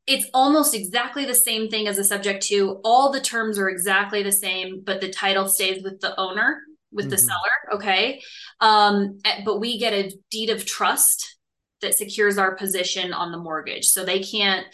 it's 0.06 0.26
almost 0.34 0.74
exactly 0.74 1.24
the 1.24 1.34
same 1.34 1.68
thing 1.68 1.86
as 1.86 1.96
a 1.98 2.02
subject 2.04 2.42
to. 2.46 2.80
All 2.82 3.12
the 3.12 3.20
terms 3.20 3.58
are 3.58 3.68
exactly 3.68 4.22
the 4.24 4.32
same, 4.32 4.82
but 4.84 5.00
the 5.00 5.10
title 5.10 5.46
stays 5.46 5.82
with 5.84 6.00
the 6.00 6.18
owner, 6.18 6.60
with 6.92 7.10
the 7.10 7.16
Mhm. 7.16 7.20
seller. 7.20 7.74
Okay. 7.74 8.22
Um, 8.60 9.20
eh, 9.24 9.42
but 9.44 9.58
we 9.58 9.78
get 9.78 9.92
a 9.92 10.12
deed 10.30 10.50
of 10.50 10.64
trust 10.64 11.38
that 11.82 11.94
secures 11.94 12.36
our 12.38 12.54
position 12.56 13.12
on 13.12 13.32
the 13.32 13.38
mortgage. 13.38 13.86
So 13.86 14.04
they 14.04 14.20
can't 14.20 14.66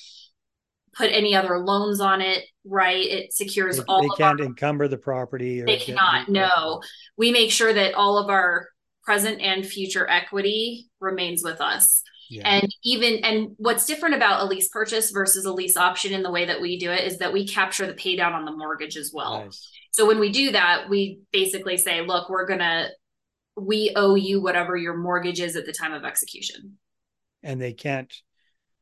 put 0.97 1.11
any 1.13 1.35
other 1.37 1.59
loans 1.59 2.01
on 2.01 2.21
it, 2.23 2.45
right? 2.65 3.07
It 3.07 3.33
secures 3.33 3.77
They, 3.77 3.83
all 3.87 4.03
they 4.03 4.09
can't 4.17 4.41
our 4.41 4.47
encumber 4.47 4.89
the 4.89 4.97
property. 4.99 5.61
Or 5.61 5.67
they 5.67 5.77
cannot 5.77 6.29
no 6.29 6.81
we 7.17 7.33
make 7.33 7.53
sure 7.53 7.73
that 7.73 7.95
all 7.95 8.19
of 8.19 8.31
our 8.31 8.69
present 9.05 9.41
and 9.41 9.65
future 9.65 10.09
equity 10.09 10.89
remains 11.01 11.45
with 11.45 11.61
us 11.61 12.03
Yeah. 12.28 12.49
and 12.49 12.69
even 12.82 13.24
and 13.24 13.51
what's 13.56 13.86
different 13.86 14.15
about 14.17 14.43
a 14.43 14.44
lease 14.46 14.69
purchase 14.69 15.10
versus 15.10 15.44
a 15.44 15.53
lease 15.53 15.77
option 15.77 16.12
in 16.12 16.22
the 16.22 16.31
way 16.31 16.46
that 16.46 16.60
we 16.60 16.79
do 16.79 16.91
it 16.91 17.05
is 17.05 17.19
that 17.19 17.32
we 17.32 17.46
capture 17.46 17.86
the 17.86 17.94
pay 17.94 18.17
down 18.17 18.32
on 18.32 18.44
the 18.44 18.53
mortgage 18.56 18.96
as 18.96 19.10
well 19.15 19.44
Nice. 19.44 19.69
so 19.93 20.06
when 20.06 20.19
we 20.19 20.31
do 20.31 20.53
that 20.53 20.89
we 20.89 21.20
basically 21.32 21.77
say 21.77 22.01
look 22.01 22.29
we're 22.29 22.46
gonna 22.46 22.89
we 23.56 23.93
owe 23.96 24.15
you 24.17 24.41
whatever 24.43 24.77
your 24.77 24.96
mortgage 24.96 25.41
is 25.41 25.56
at 25.56 25.67
the 25.67 25.72
time 25.72 25.93
of 25.93 26.05
execution 26.05 26.79
and 27.43 27.60
they 27.60 27.72
can't 27.72 28.12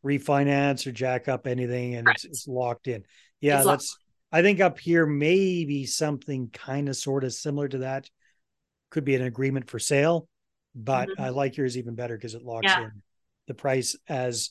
refinance 0.04 0.86
or 0.86 0.92
jack 0.92 1.28
up 1.28 1.46
anything 1.46 1.94
and 1.94 2.08
it's, 2.08 2.24
it's 2.24 2.46
locked 2.48 2.88
in. 2.88 3.04
Yeah, 3.40 3.58
It's 3.58 3.66
locked. 3.66 3.80
that's 3.82 3.98
I 4.32 4.42
think 4.42 4.60
up 4.60 4.78
here 4.78 5.06
maybe 5.06 5.86
something 5.86 6.50
kind 6.52 6.88
of 6.88 6.96
sort 6.96 7.24
of 7.24 7.32
similar 7.32 7.68
to 7.68 7.78
that. 7.78 8.08
Could 8.90 9.04
be 9.04 9.14
an 9.14 9.22
agreement 9.22 9.70
for 9.70 9.78
sale, 9.78 10.28
but 10.74 11.08
Mhm. 11.08 11.20
I 11.20 11.28
like 11.30 11.56
yours 11.56 11.78
even 11.78 11.94
better 11.94 12.16
because 12.16 12.34
it 12.34 12.42
locks 12.42 12.64
Yeah. 12.66 12.84
in 12.84 13.02
the 13.46 13.54
price 13.54 13.96
as 14.08 14.50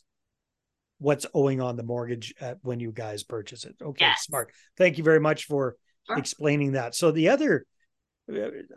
what's 1.00 1.26
owing 1.34 1.60
on 1.62 1.76
the 1.76 1.84
mortgage 1.84 2.34
at, 2.40 2.58
when 2.62 2.80
you 2.80 2.92
guys 2.92 3.24
purchase 3.24 3.66
it. 3.66 3.76
Okay, 3.82 4.06
Yes. 4.06 4.24
smart. 4.24 4.52
Thank 4.78 4.98
you 4.98 5.04
very 5.04 5.20
much 5.20 5.46
for 5.46 5.76
Sure. 6.08 6.18
explaining 6.18 6.74
that. 6.74 6.96
So 6.96 7.12
the 7.12 7.30
other 7.30 7.66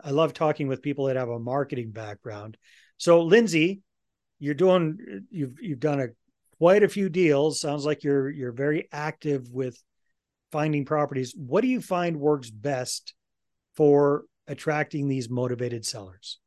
I 0.03 0.11
love 0.11 0.33
talking 0.33 0.67
with 0.67 0.81
people 0.81 1.05
that 1.05 1.15
have 1.15 1.29
a 1.29 1.39
marketing 1.39 1.91
background. 1.91 2.57
So 2.97 3.21
Lindsey, 3.23 3.81
you're 4.39 4.53
doing 4.53 5.25
you've 5.29 5.55
you've 5.61 5.79
done 5.79 6.01
a 6.01 6.07
quite 6.57 6.83
a 6.83 6.89
few 6.89 7.07
deals. 7.07 7.61
Sounds 7.61 7.85
like 7.85 8.03
you're 8.03 8.29
you're 8.29 8.51
very 8.51 8.89
active 8.91 9.47
with 9.49 9.81
finding 10.51 10.83
properties. 10.83 11.33
What 11.37 11.61
do 11.61 11.67
you 11.67 11.79
find 11.81 12.17
works 12.19 12.49
best 12.49 13.13
for 13.77 14.25
attracting 14.47 15.07
these 15.07 15.29
motivated 15.29 15.85
sellers? 15.85 16.39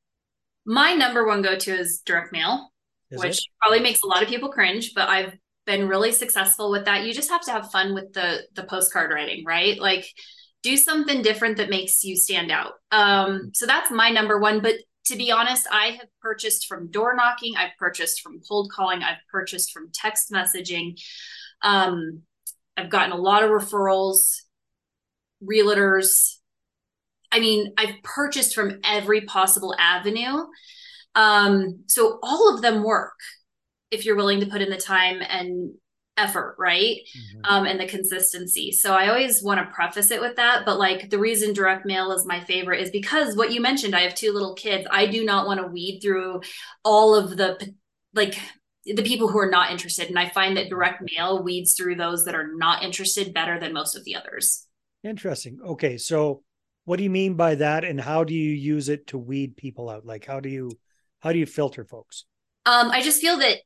my 0.67 0.93
number 0.95 1.27
one 1.27 1.41
go-to 1.41 1.73
is 1.75 2.03
direct 2.05 2.33
mail 2.33 2.70
Is 3.11 3.21
which 3.21 3.39
it? 3.39 3.45
probably 3.61 3.81
makes 3.81 4.03
a 4.03 4.07
lot 4.07 4.23
of 4.23 4.29
people 4.29 4.51
cringe, 4.51 4.93
but 4.95 5.09
I've 5.09 5.37
been 5.67 5.89
really 5.89 6.13
successful 6.13 6.71
with 6.71 6.85
that. 6.87 7.05
You 7.05 7.13
just 7.13 7.31
have 7.31 7.43
to 7.43 7.53
have 7.53 7.71
fun 7.71 7.95
with 7.95 8.13
the 8.13 8.43
the 8.55 8.65
postcard 8.65 9.11
writing, 9.13 9.45
right? 9.45 9.79
Like 9.79 10.07
do 10.63 10.77
something 10.77 11.23
different 11.23 11.57
that 11.57 11.71
makes 11.71 12.05
you 12.05 12.17
stand 12.17 12.51
out. 12.51 12.73
Um, 12.91 13.51
so 13.55 13.67
that's 13.67 13.91
my 13.91 14.11
number 14.11 14.39
one. 14.39 14.61
But 14.61 14.75
to 15.07 15.17
be 15.17 15.31
honest, 15.31 15.67
I 15.71 15.97
have 15.99 16.09
purchased 16.21 16.67
from 16.67 16.91
door 16.91 17.15
knocking, 17.15 17.57
I've 17.57 17.77
purchased 17.79 18.21
from 18.21 18.41
cold 18.47 18.71
calling, 18.71 19.03
I've 19.03 19.19
purchased 19.31 19.73
from 19.73 19.91
text 19.93 20.31
messaging. 20.31 21.01
Um, 21.63 22.23
I've 22.77 22.91
gotten 22.91 23.13
a 23.13 23.17
lot 23.17 23.43
of 23.43 23.51
referrals, 23.51 24.43
realtors. 25.43 26.37
I 27.33 27.41
mean, 27.41 27.73
I've 27.79 28.03
purchased 28.03 28.55
from 28.55 28.81
every 28.85 29.23
possible 29.23 29.75
avenue. 29.79 30.45
Um, 31.15 31.85
so 31.87 32.19
all 32.23 32.55
of 32.55 32.63
them 32.63 32.83
work. 32.83 33.15
if 33.91 34.05
you're 34.05 34.17
willing 34.17 34.41
to 34.41 34.47
put 34.47 34.63
in 34.63 34.71
the 34.71 34.77
time 34.77 35.21
and 35.21 35.73
effort, 36.17 36.55
right? 36.59 36.97
Mm-hmm. 36.97 37.41
Um, 37.45 37.67
and 37.67 37.81
the 37.81 37.87
consistency. 37.87 38.73
So 38.73 38.95
I 38.95 39.09
always 39.09 39.43
want 39.43 39.61
to 39.61 39.75
preface 39.75 40.11
it 40.11 40.21
with 40.21 40.37
that. 40.37 40.65
But 40.65 40.79
like 40.79 41.11
the 41.11 41.19
reason 41.19 41.53
direct 41.53 41.87
mail 41.87 42.13
is 42.13 42.27
my 42.27 42.41
favorite 42.41 42.81
is 42.81 42.91
because 42.91 43.37
what 43.37 43.53
you 43.53 43.61
mentioned, 43.61 43.97
I 43.97 44.01
have 44.01 44.15
two 44.15 44.33
little 44.33 44.55
kids. 44.55 44.87
I 44.91 45.07
do 45.07 45.25
not 45.25 45.47
want 45.47 45.61
to 45.61 45.67
weed 45.67 46.01
through 46.03 46.43
all 46.85 47.15
of 47.15 47.37
the 47.37 47.75
like 48.15 48.39
the 48.85 49.03
people 49.03 49.29
who 49.29 49.39
are 49.39 49.51
not 49.51 49.71
interested. 49.71 50.09
And 50.09 50.19
I 50.19 50.29
find 50.29 50.57
that 50.57 50.69
direct 50.69 51.03
mail 51.17 51.43
weeds 51.43 51.75
through 51.75 51.97
those 51.97 52.25
that 52.25 52.35
are 52.35 52.53
not 52.55 52.83
interested 52.83 53.35
better 53.35 53.59
than 53.59 53.73
most 53.73 53.97
of 53.97 54.05
the 54.05 54.17
others. 54.17 54.67
Interesting. 55.05 55.59
Okay. 55.65 55.97
So 55.97 56.43
what 56.85 56.97
do 56.97 57.03
you 57.03 57.11
mean 57.11 57.35
by 57.35 57.57
that? 57.57 57.85
And 57.85 58.01
how 58.01 58.25
do 58.25 58.35
you 58.35 58.53
use 58.53 58.89
it 58.89 59.07
to 59.09 59.19
weed 59.19 59.57
people 59.57 59.89
out? 59.89 60.05
Like 60.05 60.27
how 60.27 60.41
do 60.41 60.49
you 60.49 60.71
how 61.21 61.33
do 61.33 61.39
you 61.39 61.47
filter 61.47 61.85
folks? 61.85 62.25
Um, 62.67 62.91
I 62.91 63.03
just 63.03 63.21
feel 63.21 63.39
that 63.39 63.59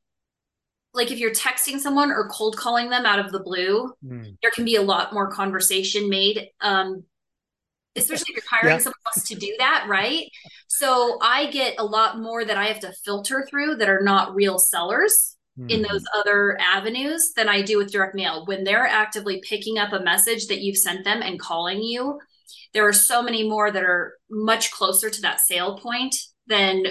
like 0.92 1.10
if 1.10 1.18
you're 1.18 1.32
texting 1.32 1.80
someone 1.80 2.10
or 2.10 2.28
cold 2.28 2.56
calling 2.56 2.88
them 2.88 3.04
out 3.04 3.18
of 3.18 3.32
the 3.32 3.40
blue, 3.40 3.92
mm. 4.04 4.36
there 4.42 4.50
can 4.52 4.64
be 4.64 4.76
a 4.76 4.82
lot 4.82 5.12
more 5.12 5.30
conversation 5.30 6.08
made. 6.08 6.48
Um, 6.60 7.04
especially 7.96 8.26
if 8.30 8.36
you're 8.36 8.50
hiring 8.50 8.76
yeah. 8.76 8.78
someone 8.78 8.94
else 9.06 9.28
to 9.28 9.34
do 9.34 9.54
that, 9.58 9.86
right? 9.88 10.28
So 10.68 11.18
I 11.22 11.50
get 11.50 11.76
a 11.78 11.84
lot 11.84 12.18
more 12.18 12.44
that 12.44 12.56
I 12.56 12.66
have 12.66 12.80
to 12.80 12.92
filter 13.04 13.46
through 13.48 13.76
that 13.76 13.88
are 13.88 14.02
not 14.02 14.34
real 14.34 14.58
sellers 14.58 15.36
mm. 15.58 15.70
in 15.70 15.80
hmm. 15.80 15.92
those 15.92 16.04
other 16.16 16.58
avenues 16.60 17.32
than 17.36 17.48
I 17.48 17.62
do 17.62 17.78
with 17.78 17.92
direct 17.92 18.14
mail. 18.14 18.44
When 18.46 18.64
they're 18.64 18.86
actively 18.86 19.40
picking 19.48 19.78
up 19.78 19.92
a 19.92 20.02
message 20.02 20.48
that 20.48 20.60
you've 20.60 20.78
sent 20.78 21.04
them 21.04 21.22
and 21.22 21.38
calling 21.38 21.82
you, 21.82 22.18
there 22.72 22.86
are 22.86 22.92
so 22.92 23.22
many 23.22 23.48
more 23.48 23.70
that 23.70 23.84
are 23.84 24.14
much 24.28 24.72
closer 24.72 25.08
to 25.08 25.20
that 25.22 25.40
sale 25.40 25.78
point 25.78 26.16
than 26.46 26.84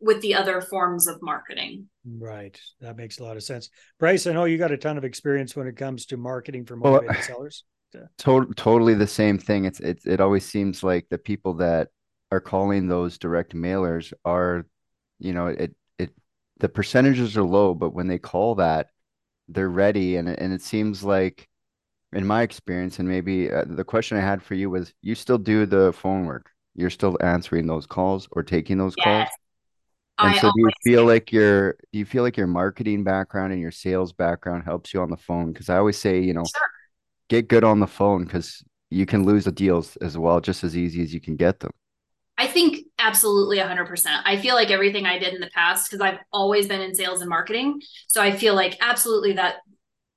with 0.00 0.20
the 0.22 0.34
other 0.34 0.60
forms 0.60 1.06
of 1.06 1.18
marketing. 1.22 1.88
Right. 2.04 2.58
That 2.80 2.96
makes 2.96 3.18
a 3.18 3.24
lot 3.24 3.36
of 3.36 3.42
sense. 3.42 3.68
Bryce, 3.98 4.26
I 4.26 4.32
know 4.32 4.44
you 4.44 4.58
got 4.58 4.72
a 4.72 4.78
ton 4.78 4.96
of 4.96 5.04
experience 5.04 5.54
when 5.54 5.66
it 5.66 5.76
comes 5.76 6.06
to 6.06 6.16
marketing 6.16 6.64
for 6.64 6.76
motivated 6.76 7.16
well, 7.16 7.24
sellers. 7.24 7.64
To- 8.18 8.52
totally 8.54 8.94
the 8.94 9.04
same 9.08 9.36
thing. 9.36 9.64
It's 9.64 9.80
it, 9.80 10.02
it 10.06 10.20
always 10.20 10.46
seems 10.46 10.84
like 10.84 11.08
the 11.10 11.18
people 11.18 11.54
that 11.54 11.88
are 12.30 12.40
calling 12.40 12.86
those 12.86 13.18
direct 13.18 13.52
mailers 13.52 14.12
are, 14.24 14.64
you 15.18 15.32
know, 15.32 15.48
it 15.48 15.74
it 15.98 16.10
the 16.60 16.68
percentages 16.68 17.36
are 17.36 17.42
low, 17.42 17.74
but 17.74 17.92
when 17.92 18.06
they 18.06 18.18
call 18.18 18.54
that, 18.54 18.90
they're 19.48 19.68
ready 19.68 20.14
and 20.14 20.28
and 20.28 20.52
it 20.52 20.62
seems 20.62 21.02
like 21.02 21.48
in 22.12 22.24
my 22.24 22.42
experience 22.42 23.00
and 23.00 23.08
maybe 23.08 23.50
uh, 23.50 23.64
the 23.66 23.84
question 23.84 24.16
I 24.16 24.20
had 24.20 24.40
for 24.40 24.54
you 24.54 24.70
was 24.70 24.92
you 25.02 25.16
still 25.16 25.38
do 25.38 25.66
the 25.66 25.92
phone 25.92 26.26
work. 26.26 26.50
You're 26.74 26.90
still 26.90 27.16
answering 27.20 27.66
those 27.66 27.86
calls 27.86 28.28
or 28.30 28.42
taking 28.42 28.78
those 28.78 28.94
yes. 28.98 29.04
calls? 29.04 29.28
And 30.22 30.34
I 30.34 30.38
so 30.38 30.50
do 30.54 30.60
you 30.60 30.70
feel 30.82 31.04
like 31.06 31.32
your 31.32 31.72
do 31.92 31.98
you 31.98 32.04
feel 32.04 32.22
like 32.22 32.36
your 32.36 32.46
marketing 32.46 33.04
background 33.04 33.52
and 33.52 33.60
your 33.60 33.70
sales 33.70 34.12
background 34.12 34.64
helps 34.64 34.92
you 34.92 35.00
on 35.00 35.10
the 35.10 35.16
phone? 35.16 35.52
Because 35.52 35.68
I 35.68 35.78
always 35.78 35.98
say, 35.98 36.20
you 36.20 36.34
know, 36.34 36.44
sure. 36.44 36.66
get 37.28 37.48
good 37.48 37.64
on 37.64 37.80
the 37.80 37.86
phone 37.86 38.24
because 38.24 38.62
you 38.90 39.06
can 39.06 39.24
lose 39.24 39.44
the 39.44 39.52
deals 39.52 39.96
as 39.98 40.18
well, 40.18 40.40
just 40.40 40.64
as 40.64 40.76
easy 40.76 41.02
as 41.02 41.14
you 41.14 41.20
can 41.20 41.36
get 41.36 41.60
them. 41.60 41.70
I 42.36 42.46
think 42.46 42.86
absolutely 42.98 43.58
100%. 43.58 44.22
I 44.24 44.38
feel 44.38 44.54
like 44.54 44.70
everything 44.70 45.04
I 45.04 45.18
did 45.18 45.34
in 45.34 45.40
the 45.40 45.50
past, 45.54 45.90
because 45.90 46.00
I've 46.00 46.20
always 46.32 46.66
been 46.66 46.80
in 46.80 46.94
sales 46.94 47.20
and 47.20 47.28
marketing. 47.28 47.82
So 48.08 48.22
I 48.22 48.32
feel 48.32 48.54
like 48.54 48.78
absolutely 48.80 49.34
that 49.34 49.56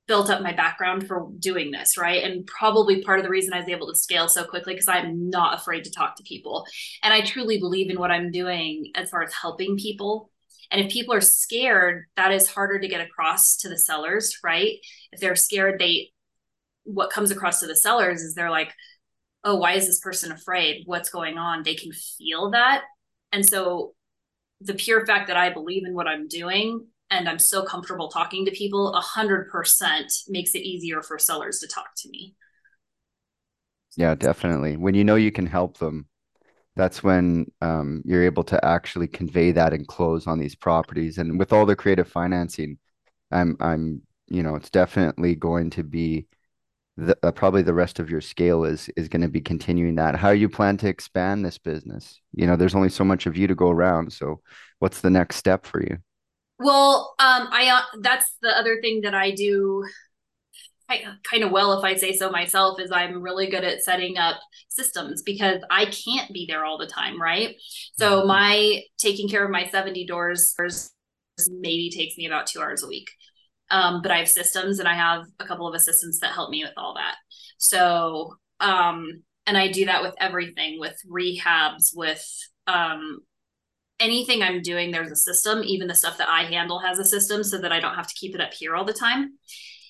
built 0.06 0.28
up 0.28 0.42
my 0.42 0.52
background 0.52 1.06
for 1.06 1.28
doing 1.38 1.70
this, 1.70 1.96
right? 1.96 2.22
And 2.22 2.46
probably 2.46 3.02
part 3.02 3.18
of 3.18 3.24
the 3.24 3.30
reason 3.30 3.52
I 3.54 3.60
was 3.60 3.68
able 3.68 3.86
to 3.88 3.98
scale 3.98 4.28
so 4.28 4.44
quickly 4.44 4.74
because 4.74 4.88
I'm 4.88 5.30
not 5.30 5.58
afraid 5.58 5.84
to 5.84 5.90
talk 5.90 6.16
to 6.16 6.22
people. 6.22 6.66
And 7.02 7.14
I 7.14 7.22
truly 7.22 7.58
believe 7.58 7.90
in 7.90 7.98
what 7.98 8.10
I'm 8.10 8.30
doing 8.30 8.90
as 8.94 9.10
far 9.10 9.22
as 9.22 9.32
helping 9.32 9.78
people. 9.78 10.30
And 10.70 10.84
if 10.84 10.92
people 10.92 11.14
are 11.14 11.20
scared, 11.20 12.04
that 12.16 12.32
is 12.32 12.48
harder 12.48 12.78
to 12.78 12.88
get 12.88 13.00
across 13.00 13.56
to 13.58 13.68
the 13.68 13.78
sellers, 13.78 14.38
right? 14.44 14.76
If 15.12 15.20
they're 15.20 15.36
scared, 15.36 15.78
they 15.78 16.10
what 16.84 17.10
comes 17.10 17.30
across 17.30 17.60
to 17.60 17.66
the 17.66 17.76
sellers 17.76 18.20
is 18.20 18.34
they're 18.34 18.50
like, 18.50 18.72
oh, 19.42 19.56
why 19.56 19.72
is 19.72 19.86
this 19.86 20.00
person 20.00 20.32
afraid? 20.32 20.82
What's 20.84 21.08
going 21.08 21.38
on? 21.38 21.62
They 21.62 21.74
can 21.74 21.92
feel 21.92 22.50
that. 22.50 22.82
And 23.32 23.44
so 23.44 23.94
the 24.60 24.74
pure 24.74 25.04
fact 25.06 25.28
that 25.28 25.36
I 25.36 25.50
believe 25.50 25.86
in 25.86 25.94
what 25.94 26.06
I'm 26.06 26.28
doing 26.28 26.86
and 27.14 27.28
I'm 27.28 27.38
so 27.38 27.64
comfortable 27.64 28.08
talking 28.08 28.44
to 28.44 28.50
people, 28.50 28.94
a 28.94 29.00
hundred 29.00 29.48
percent 29.50 30.12
makes 30.28 30.54
it 30.54 30.60
easier 30.60 31.02
for 31.02 31.18
sellers 31.18 31.58
to 31.60 31.66
talk 31.66 31.90
to 31.98 32.08
me. 32.08 32.34
Yeah, 33.96 34.14
definitely. 34.14 34.76
When 34.76 34.94
you 34.94 35.04
know 35.04 35.14
you 35.14 35.32
can 35.32 35.46
help 35.46 35.78
them, 35.78 36.06
that's 36.76 37.02
when 37.02 37.46
um, 37.60 38.02
you're 38.04 38.24
able 38.24 38.44
to 38.44 38.64
actually 38.64 39.06
convey 39.06 39.52
that 39.52 39.72
and 39.72 39.86
close 39.86 40.26
on 40.26 40.38
these 40.38 40.56
properties. 40.56 41.18
And 41.18 41.38
with 41.38 41.52
all 41.52 41.66
the 41.66 41.76
creative 41.76 42.08
financing, 42.08 42.78
I'm, 43.30 43.56
I'm, 43.60 44.02
you 44.28 44.42
know, 44.42 44.56
it's 44.56 44.70
definitely 44.70 45.36
going 45.36 45.70
to 45.70 45.84
be 45.84 46.26
the, 46.96 47.16
uh, 47.22 47.32
probably 47.32 47.62
the 47.62 47.74
rest 47.74 47.98
of 47.98 48.08
your 48.10 48.20
scale 48.20 48.64
is 48.64 48.88
is 48.96 49.08
going 49.08 49.22
to 49.22 49.28
be 49.28 49.40
continuing 49.40 49.96
that. 49.96 50.14
How 50.14 50.30
you 50.30 50.48
plan 50.48 50.76
to 50.78 50.88
expand 50.88 51.44
this 51.44 51.58
business? 51.58 52.20
You 52.32 52.46
know, 52.46 52.56
there's 52.56 52.74
only 52.74 52.88
so 52.88 53.04
much 53.04 53.26
of 53.26 53.36
you 53.36 53.46
to 53.48 53.54
go 53.54 53.70
around. 53.70 54.12
So, 54.12 54.40
what's 54.78 55.00
the 55.00 55.10
next 55.10 55.36
step 55.36 55.66
for 55.66 55.82
you? 55.82 55.98
Well, 56.58 57.14
um, 57.18 57.48
I 57.50 57.68
uh, 57.68 57.98
that's 58.00 58.36
the 58.40 58.56
other 58.56 58.80
thing 58.80 59.02
that 59.02 59.14
I 59.14 59.32
do 59.32 59.84
I, 60.88 61.02
kind 61.22 61.42
of 61.42 61.50
well, 61.50 61.78
if 61.78 61.84
I 61.84 61.96
say 61.96 62.12
so 62.12 62.30
myself, 62.30 62.78
is 62.80 62.92
I'm 62.92 63.22
really 63.22 63.48
good 63.48 63.64
at 63.64 63.82
setting 63.82 64.18
up 64.18 64.36
systems 64.68 65.22
because 65.22 65.62
I 65.70 65.86
can't 65.86 66.32
be 66.32 66.46
there 66.46 66.64
all 66.64 66.78
the 66.78 66.86
time, 66.86 67.20
right? 67.20 67.56
So 67.98 68.18
mm-hmm. 68.18 68.28
my 68.28 68.82
taking 68.98 69.28
care 69.28 69.44
of 69.44 69.50
my 69.50 69.66
70 69.66 70.06
doors 70.06 70.54
maybe 71.48 71.90
takes 71.90 72.16
me 72.16 72.26
about 72.26 72.46
two 72.46 72.60
hours 72.60 72.82
a 72.82 72.88
week. 72.88 73.08
Um, 73.70 74.02
but 74.02 74.10
I 74.10 74.18
have 74.18 74.28
systems 74.28 74.78
and 74.78 74.86
I 74.86 74.94
have 74.94 75.24
a 75.40 75.46
couple 75.46 75.66
of 75.66 75.74
assistants 75.74 76.20
that 76.20 76.32
help 76.32 76.50
me 76.50 76.62
with 76.62 76.74
all 76.76 76.94
that. 76.94 77.16
So, 77.56 78.34
um, 78.60 79.22
and 79.46 79.56
I 79.56 79.68
do 79.68 79.86
that 79.86 80.02
with 80.02 80.14
everything 80.20 80.78
with 80.78 80.96
rehabs, 81.10 81.92
with 81.94 82.24
um, 82.66 83.20
anything 84.00 84.42
I'm 84.42 84.62
doing, 84.62 84.90
there's 84.90 85.10
a 85.10 85.16
system. 85.16 85.62
Even 85.64 85.88
the 85.88 85.94
stuff 85.94 86.18
that 86.18 86.28
I 86.28 86.44
handle 86.44 86.78
has 86.80 86.98
a 86.98 87.04
system 87.04 87.44
so 87.44 87.58
that 87.58 87.72
I 87.72 87.80
don't 87.80 87.94
have 87.94 88.08
to 88.08 88.14
keep 88.14 88.34
it 88.34 88.40
up 88.40 88.52
here 88.52 88.74
all 88.74 88.84
the 88.84 88.92
time. 88.92 89.38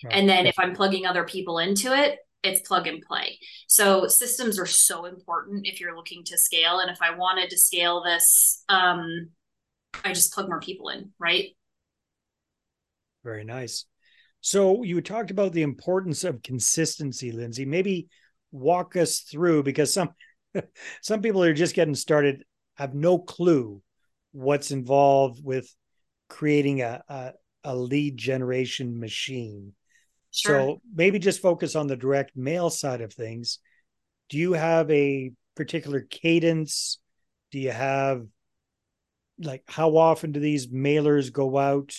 Right. 0.04 0.14
And 0.14 0.28
then 0.28 0.46
if 0.46 0.58
I'm 0.58 0.74
plugging 0.74 1.06
other 1.06 1.24
people 1.24 1.58
into 1.58 1.94
it, 1.96 2.18
it's 2.42 2.66
plug 2.66 2.86
and 2.86 3.02
play. 3.02 3.38
So 3.68 4.06
systems 4.06 4.58
are 4.58 4.66
so 4.66 5.06
important 5.06 5.66
if 5.66 5.80
you're 5.80 5.96
looking 5.96 6.24
to 6.24 6.36
scale. 6.36 6.78
And 6.80 6.90
if 6.90 6.98
I 7.00 7.16
wanted 7.16 7.50
to 7.50 7.58
scale 7.58 8.02
this, 8.04 8.62
um, 8.68 9.30
I 10.04 10.12
just 10.12 10.32
plug 10.34 10.48
more 10.48 10.60
people 10.60 10.90
in, 10.90 11.12
right? 11.18 11.50
Very 13.24 13.44
nice. 13.44 13.86
So 14.42 14.82
you 14.82 15.00
talked 15.00 15.30
about 15.30 15.52
the 15.52 15.62
importance 15.62 16.22
of 16.22 16.42
consistency, 16.42 17.32
Lindsey. 17.32 17.64
Maybe 17.64 18.08
walk 18.52 18.94
us 18.94 19.20
through 19.20 19.62
because 19.62 19.92
some 19.92 20.10
some 21.02 21.22
people 21.22 21.42
are 21.42 21.54
just 21.54 21.74
getting 21.74 21.94
started 21.94 22.44
have 22.74 22.94
no 22.94 23.18
clue 23.18 23.80
what's 24.34 24.72
involved 24.72 25.40
with 25.42 25.72
creating 26.28 26.82
a, 26.82 27.02
a, 27.08 27.32
a 27.62 27.76
lead 27.76 28.16
generation 28.16 28.98
machine. 28.98 29.72
Sure. 30.32 30.58
So 30.58 30.80
maybe 30.92 31.20
just 31.20 31.40
focus 31.40 31.76
on 31.76 31.86
the 31.86 31.96
direct 31.96 32.36
mail 32.36 32.68
side 32.68 33.00
of 33.00 33.12
things. 33.12 33.60
Do 34.28 34.38
you 34.38 34.54
have 34.54 34.90
a 34.90 35.30
particular 35.54 36.00
cadence? 36.00 36.98
Do 37.52 37.60
you 37.60 37.70
have 37.70 38.26
like 39.38 39.62
how 39.68 39.96
often 39.96 40.32
do 40.32 40.40
these 40.40 40.66
mailers 40.66 41.32
go 41.32 41.56
out 41.56 41.94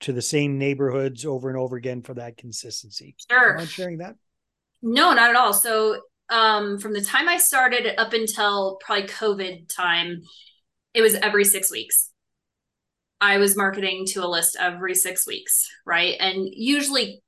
to 0.00 0.12
the 0.12 0.22
same 0.22 0.58
neighborhoods 0.58 1.24
over 1.24 1.48
and 1.48 1.58
over 1.58 1.76
again 1.76 2.02
for 2.02 2.14
that 2.14 2.36
consistency? 2.36 3.16
Sure. 3.30 3.56
Mind 3.56 3.68
sharing 3.68 3.98
that? 3.98 4.16
No, 4.82 5.14
not 5.14 5.30
at 5.30 5.36
all. 5.36 5.54
So 5.54 6.00
um, 6.28 6.78
from 6.78 6.92
the 6.92 7.00
time 7.00 7.28
I 7.28 7.38
started 7.38 7.98
up 7.98 8.12
until 8.12 8.76
probably 8.84 9.08
COVID 9.08 9.74
time, 9.74 10.20
it 10.94 11.02
was 11.02 11.14
every 11.16 11.44
six 11.44 11.70
weeks. 11.70 12.10
I 13.20 13.38
was 13.38 13.56
marketing 13.56 14.06
to 14.08 14.24
a 14.24 14.28
list 14.28 14.56
every 14.58 14.94
six 14.94 15.26
weeks, 15.26 15.68
right? 15.84 16.16
And 16.20 16.48
usually 16.52 17.22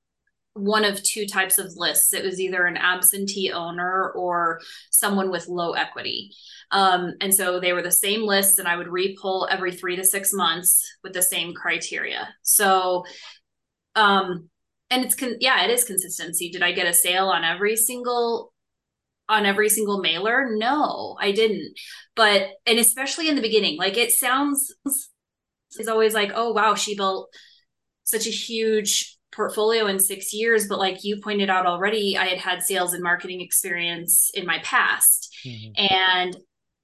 one 0.57 0.85
of 0.85 1.03
two 1.03 1.27
types 1.27 1.59
of 1.59 1.77
lists. 1.77 2.13
It 2.13 2.25
was 2.25 2.41
either 2.41 2.65
an 2.65 2.77
absentee 2.77 3.53
owner 3.53 4.11
or 4.13 4.61
someone 4.91 5.31
with 5.31 5.49
low 5.49 5.73
equity. 5.73 6.31
Um, 6.71 7.15
and 7.21 7.33
so 7.33 7.61
they 7.61 7.73
were 7.73 7.83
the 7.83 7.93
same 7.93 8.23
lists, 8.23 8.59
and 8.59 8.67
I 8.67 8.77
would 8.77 8.89
repull 8.89 9.49
every 9.51 9.73
three 9.73 9.97
to 9.97 10.05
six 10.05 10.33
months 10.33 10.83
with 11.05 11.13
the 11.13 11.23
same 11.23 11.55
criteria. 11.55 12.29
So, 12.43 13.05
um, 13.95 14.49
and 14.91 15.05
it's 15.05 15.15
con- 15.15 15.37
yeah, 15.41 15.65
it 15.65 15.71
is 15.71 15.85
consistency. 15.85 16.51
Did 16.51 16.63
I 16.63 16.73
get 16.73 16.87
a 16.87 16.93
sale 16.95 17.29
on 17.29 17.45
every 17.45 17.77
single 17.77 18.53
on 19.29 19.47
every 19.47 19.69
single 19.69 20.01
mailer? 20.01 20.49
No, 20.51 21.17
I 21.21 21.33
didn't. 21.33 21.75
But 22.15 22.49
and 22.67 22.79
especially 22.79 23.29
in 23.29 23.37
the 23.37 23.43
beginning, 23.43 23.79
like 23.79 23.97
it 23.97 24.13
sounds 24.13 24.75
is 25.79 25.89
always 25.89 26.15
like, 26.15 26.33
oh 26.35 26.53
wow, 26.53 26.75
she 26.75 26.97
built 26.97 27.31
such 28.05 28.27
a 28.27 28.31
huge 28.31 29.17
portfolio 29.33 29.87
in 29.87 29.99
six 29.99 30.33
years. 30.33 30.67
But 30.69 30.79
like 30.79 31.05
you 31.05 31.21
pointed 31.21 31.51
out 31.51 31.67
already, 31.67 32.17
I 32.17 32.27
had 32.27 32.39
had 32.39 32.63
sales 32.63 32.95
and 32.95 33.03
marketing 33.03 33.41
experience 33.41 34.31
in 34.35 34.47
my 34.47 34.59
past. 34.63 35.35
Mm-hmm. 35.45 35.95
And 35.95 36.37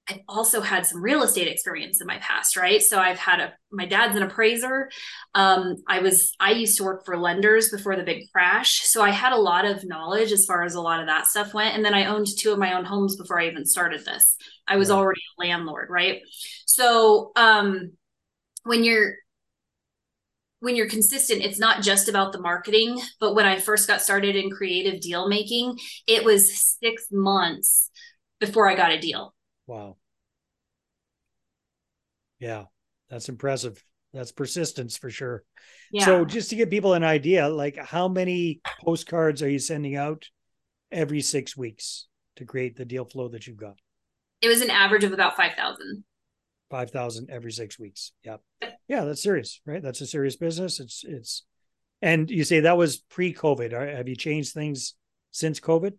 I've 0.09 0.19
also 0.27 0.59
had 0.59 0.85
some 0.85 1.01
real 1.01 1.23
estate 1.23 1.47
experience 1.47 2.01
in 2.01 2.07
my 2.07 2.17
past, 2.17 2.57
right? 2.57 2.81
So 2.81 2.99
I've 2.99 3.17
had 3.17 3.39
a 3.39 3.53
my 3.71 3.85
dad's 3.85 4.17
an 4.17 4.23
appraiser. 4.23 4.89
Um, 5.33 5.77
I 5.87 5.99
was 5.99 6.33
I 6.39 6.51
used 6.51 6.77
to 6.77 6.83
work 6.83 7.05
for 7.05 7.17
lenders 7.17 7.69
before 7.69 7.95
the 7.95 8.03
big 8.03 8.29
crash, 8.31 8.81
so 8.81 9.01
I 9.01 9.11
had 9.11 9.31
a 9.31 9.37
lot 9.37 9.65
of 9.65 9.85
knowledge 9.85 10.33
as 10.33 10.45
far 10.45 10.63
as 10.63 10.75
a 10.75 10.81
lot 10.81 10.99
of 10.99 11.07
that 11.07 11.27
stuff 11.27 11.53
went. 11.53 11.75
And 11.75 11.85
then 11.85 11.93
I 11.93 12.05
owned 12.07 12.27
two 12.37 12.51
of 12.51 12.59
my 12.59 12.73
own 12.73 12.83
homes 12.83 13.15
before 13.15 13.39
I 13.39 13.47
even 13.47 13.65
started 13.65 14.03
this. 14.03 14.35
I 14.67 14.75
was 14.75 14.89
right. 14.89 14.97
already 14.97 15.21
a 15.39 15.41
landlord, 15.41 15.89
right? 15.89 16.21
So 16.65 17.31
um, 17.37 17.93
when 18.63 18.83
you're 18.83 19.15
when 20.59 20.75
you're 20.75 20.89
consistent, 20.89 21.43
it's 21.43 21.59
not 21.59 21.81
just 21.81 22.09
about 22.09 22.33
the 22.33 22.41
marketing. 22.41 22.99
But 23.21 23.35
when 23.35 23.45
I 23.45 23.57
first 23.57 23.87
got 23.87 24.01
started 24.01 24.35
in 24.35 24.51
creative 24.51 24.99
deal 24.99 25.29
making, 25.29 25.77
it 26.07 26.25
was 26.25 26.77
six 26.81 27.07
months 27.09 27.89
before 28.41 28.69
I 28.69 28.75
got 28.75 28.91
a 28.91 28.99
deal 28.99 29.33
Wow. 29.67 29.97
Yeah, 32.39 32.65
that's 33.09 33.29
impressive. 33.29 33.83
That's 34.13 34.31
persistence 34.31 34.97
for 34.97 35.09
sure. 35.09 35.43
Yeah. 35.91 36.05
So 36.05 36.25
just 36.25 36.49
to 36.51 36.55
give 36.55 36.69
people 36.69 36.93
an 36.93 37.03
idea, 37.03 37.47
like 37.49 37.77
how 37.77 38.07
many 38.07 38.61
postcards 38.83 39.41
are 39.41 39.49
you 39.49 39.59
sending 39.59 39.95
out 39.95 40.25
every 40.91 41.21
six 41.21 41.57
weeks 41.57 42.07
to 42.35 42.45
create 42.45 42.75
the 42.75 42.85
deal 42.85 43.05
flow 43.05 43.27
that 43.29 43.47
you've 43.47 43.57
got? 43.57 43.77
It 44.41 44.49
was 44.49 44.61
an 44.61 44.69
average 44.69 45.03
of 45.03 45.13
about 45.13 45.35
5,000. 45.35 46.03
5,000 46.69 47.29
every 47.29 47.51
six 47.51 47.79
weeks. 47.79 48.11
Yeah. 48.23 48.37
Yeah, 48.87 49.05
that's 49.05 49.23
serious, 49.23 49.61
right? 49.65 49.81
That's 49.81 50.01
a 50.01 50.07
serious 50.07 50.35
business. 50.35 50.79
It's, 50.79 51.03
it's, 51.07 51.43
and 52.01 52.29
you 52.29 52.43
say 52.43 52.61
that 52.61 52.77
was 52.77 52.97
pre 52.97 53.33
COVID. 53.33 53.71
Have 53.95 54.09
you 54.09 54.15
changed 54.15 54.53
things 54.53 54.95
since 55.31 55.59
COVID? 55.59 55.93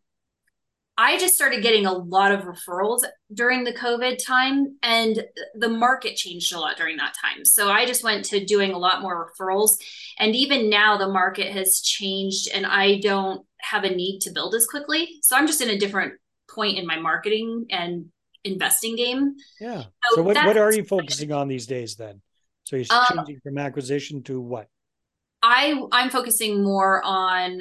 I 0.96 1.18
just 1.18 1.34
started 1.34 1.62
getting 1.62 1.86
a 1.86 1.92
lot 1.92 2.30
of 2.30 2.42
referrals 2.42 3.00
during 3.32 3.64
the 3.64 3.72
COVID 3.72 4.24
time, 4.24 4.76
and 4.82 5.24
the 5.54 5.68
market 5.68 6.16
changed 6.16 6.54
a 6.54 6.60
lot 6.60 6.76
during 6.76 6.96
that 6.98 7.14
time. 7.20 7.44
So 7.44 7.68
I 7.68 7.84
just 7.84 8.04
went 8.04 8.24
to 8.26 8.44
doing 8.44 8.72
a 8.72 8.78
lot 8.78 9.02
more 9.02 9.28
referrals. 9.28 9.72
And 10.18 10.36
even 10.36 10.70
now, 10.70 10.96
the 10.96 11.08
market 11.08 11.52
has 11.52 11.80
changed, 11.80 12.48
and 12.54 12.64
I 12.64 13.00
don't 13.00 13.44
have 13.60 13.84
a 13.84 13.90
need 13.90 14.20
to 14.20 14.30
build 14.30 14.54
as 14.54 14.66
quickly. 14.66 15.18
So 15.22 15.36
I'm 15.36 15.48
just 15.48 15.60
in 15.60 15.70
a 15.70 15.78
different 15.78 16.14
point 16.48 16.78
in 16.78 16.86
my 16.86 16.98
marketing 16.98 17.66
and 17.70 18.06
investing 18.44 18.94
game. 18.94 19.34
Yeah. 19.60 19.84
So, 20.10 20.16
so 20.16 20.22
what, 20.22 20.36
what 20.36 20.56
are 20.56 20.72
you 20.72 20.84
focusing 20.84 21.32
on 21.32 21.48
these 21.48 21.66
days 21.66 21.96
then? 21.96 22.20
So 22.64 22.76
you're 22.76 22.86
um, 22.90 23.04
changing 23.16 23.40
from 23.42 23.58
acquisition 23.58 24.22
to 24.24 24.40
what? 24.40 24.68
I 25.42 25.78
I'm 25.92 26.08
focusing 26.08 26.62
more 26.62 27.02
on 27.04 27.60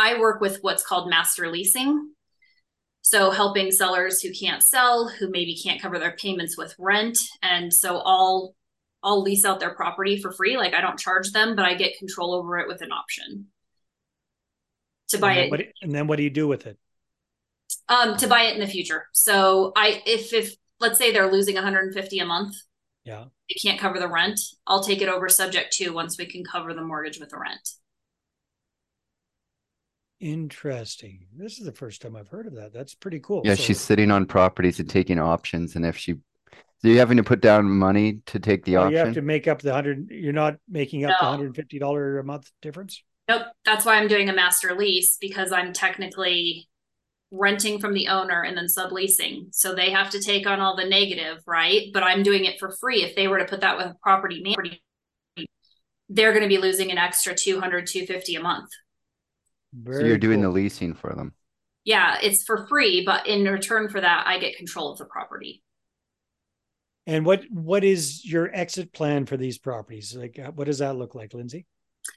I 0.00 0.18
work 0.18 0.40
with 0.40 0.58
what's 0.62 0.84
called 0.84 1.10
master 1.10 1.48
leasing. 1.48 2.12
So, 3.02 3.30
helping 3.30 3.70
sellers 3.70 4.20
who 4.20 4.32
can't 4.32 4.62
sell, 4.62 5.08
who 5.08 5.30
maybe 5.30 5.56
can't 5.56 5.80
cover 5.80 5.98
their 5.98 6.16
payments 6.16 6.56
with 6.56 6.74
rent. 6.78 7.18
And 7.42 7.72
so, 7.72 7.98
I'll 7.98 8.54
I'll 9.02 9.22
lease 9.22 9.44
out 9.44 9.60
their 9.60 9.74
property 9.74 10.20
for 10.20 10.32
free. 10.32 10.56
Like 10.56 10.74
I 10.74 10.80
don't 10.80 10.98
charge 10.98 11.32
them, 11.32 11.56
but 11.56 11.64
I 11.64 11.74
get 11.74 11.98
control 11.98 12.34
over 12.34 12.58
it 12.58 12.68
with 12.68 12.82
an 12.82 12.92
option 12.92 13.46
to 15.08 15.18
buy 15.18 15.34
and 15.34 15.60
it. 15.60 15.72
and 15.82 15.94
then 15.94 16.06
what 16.06 16.16
do 16.16 16.22
you 16.22 16.30
do 16.30 16.48
with 16.48 16.66
it? 16.66 16.78
Um, 17.88 18.16
to 18.18 18.26
buy 18.26 18.42
it 18.42 18.54
in 18.54 18.60
the 18.60 18.66
future. 18.66 19.06
So 19.12 19.72
I 19.76 20.02
if 20.06 20.32
if 20.32 20.54
let's 20.78 20.98
say 20.98 21.12
they're 21.12 21.30
losing 21.30 21.54
150 21.54 22.18
a 22.18 22.24
month. 22.24 22.54
Yeah. 23.04 23.24
They 23.48 23.68
can't 23.68 23.80
cover 23.80 23.98
the 23.98 24.08
rent. 24.08 24.40
I'll 24.66 24.82
take 24.82 25.02
it 25.02 25.08
over 25.08 25.28
subject 25.28 25.72
to 25.74 25.90
once 25.90 26.18
we 26.18 26.26
can 26.26 26.44
cover 26.44 26.74
the 26.74 26.82
mortgage 26.82 27.18
with 27.18 27.30
the 27.30 27.38
rent. 27.38 27.68
Interesting. 30.20 31.26
This 31.34 31.58
is 31.58 31.64
the 31.64 31.72
first 31.72 32.02
time 32.02 32.14
I've 32.14 32.28
heard 32.28 32.46
of 32.46 32.54
that. 32.56 32.74
That's 32.74 32.94
pretty 32.94 33.20
cool. 33.20 33.40
Yeah, 33.44 33.54
so, 33.54 33.62
she's 33.62 33.80
sitting 33.80 34.10
on 34.10 34.26
properties 34.26 34.78
and 34.78 34.88
taking 34.88 35.18
options, 35.18 35.76
and 35.76 35.86
if 35.86 35.96
she, 35.96 36.12
so 36.12 36.88
you 36.88 36.98
having 36.98 37.16
to 37.16 37.22
put 37.22 37.40
down 37.40 37.70
money 37.70 38.20
to 38.26 38.38
take 38.38 38.64
the 38.64 38.76
option. 38.76 38.92
You 38.92 38.98
have 38.98 39.14
to 39.14 39.22
make 39.22 39.48
up 39.48 39.62
the 39.62 39.72
hundred. 39.72 40.08
You're 40.10 40.34
not 40.34 40.56
making 40.68 41.04
up 41.04 41.10
no. 41.10 41.16
the 41.20 41.30
hundred 41.30 41.46
and 41.46 41.56
fifty 41.56 41.78
dollar 41.78 42.18
a 42.18 42.24
month 42.24 42.50
difference. 42.60 43.02
Nope. 43.28 43.46
That's 43.64 43.86
why 43.86 43.96
I'm 43.96 44.08
doing 44.08 44.28
a 44.28 44.34
master 44.34 44.74
lease 44.74 45.16
because 45.18 45.52
I'm 45.52 45.72
technically 45.72 46.68
renting 47.30 47.78
from 47.78 47.94
the 47.94 48.08
owner 48.08 48.42
and 48.42 48.56
then 48.56 48.66
subleasing. 48.66 49.46
So 49.52 49.74
they 49.74 49.90
have 49.90 50.10
to 50.10 50.20
take 50.20 50.46
on 50.46 50.60
all 50.60 50.76
the 50.76 50.84
negative, 50.84 51.38
right? 51.46 51.88
But 51.94 52.02
I'm 52.02 52.22
doing 52.22 52.44
it 52.44 52.58
for 52.58 52.72
free. 52.80 53.02
If 53.04 53.14
they 53.14 53.28
were 53.28 53.38
to 53.38 53.44
put 53.44 53.60
that 53.60 53.76
with 53.76 53.86
a 53.86 53.96
property 54.02 54.42
manager, 54.42 54.76
they're 56.08 56.32
going 56.32 56.42
to 56.42 56.48
be 56.48 56.58
losing 56.58 56.90
an 56.90 56.98
extra 56.98 57.34
200, 57.34 57.86
250 57.86 58.34
a 58.34 58.42
month. 58.42 58.68
Very 59.72 60.02
so 60.02 60.06
you're 60.06 60.18
doing 60.18 60.42
cool. 60.42 60.52
the 60.52 60.60
leasing 60.60 60.94
for 60.94 61.14
them. 61.14 61.34
Yeah, 61.84 62.18
it's 62.22 62.44
for 62.44 62.66
free, 62.66 63.04
but 63.04 63.26
in 63.26 63.44
return 63.44 63.88
for 63.88 64.00
that, 64.00 64.24
I 64.26 64.38
get 64.38 64.56
control 64.56 64.92
of 64.92 64.98
the 64.98 65.06
property. 65.06 65.62
And 67.06 67.24
what 67.24 67.44
what 67.50 67.82
is 67.82 68.24
your 68.24 68.50
exit 68.54 68.92
plan 68.92 69.26
for 69.26 69.36
these 69.36 69.58
properties? 69.58 70.14
Like, 70.14 70.38
uh, 70.38 70.50
what 70.52 70.66
does 70.66 70.78
that 70.78 70.96
look 70.96 71.14
like, 71.14 71.34
Lindsey? 71.34 71.66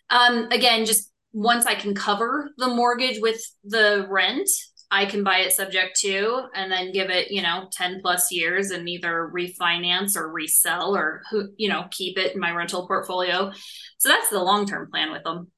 Um, 0.10 0.50
again, 0.52 0.86
just 0.86 1.12
once 1.32 1.66
I 1.66 1.76
can 1.76 1.96
cover 1.96 2.52
the 2.58 2.68
mortgage 2.68 3.20
with 3.20 3.42
the 3.64 4.06
rent, 4.10 4.50
I 4.92 5.06
can 5.06 5.24
buy 5.24 5.38
it 5.38 5.54
subject 5.54 5.98
to, 6.02 6.44
and 6.54 6.72
then 6.72 6.92
give 6.92 7.10
it, 7.10 7.32
you 7.32 7.42
know, 7.42 7.70
ten 7.72 8.02
plus 8.02 8.32
years, 8.32 8.70
and 8.72 8.88
either 8.88 9.32
refinance 9.34 10.16
or 10.16 10.32
resell, 10.32 10.96
or 10.96 11.24
who, 11.32 11.50
you 11.58 11.70
know, 11.70 11.86
keep 11.90 12.18
it 12.18 12.36
in 12.36 12.40
my 12.40 12.52
rental 12.52 12.86
portfolio. 12.86 13.52
So 13.98 14.10
that's 14.10 14.30
the 14.30 14.44
long 14.44 14.68
term 14.68 14.92
plan 14.92 15.12
with 15.12 15.24
them. 15.24 15.50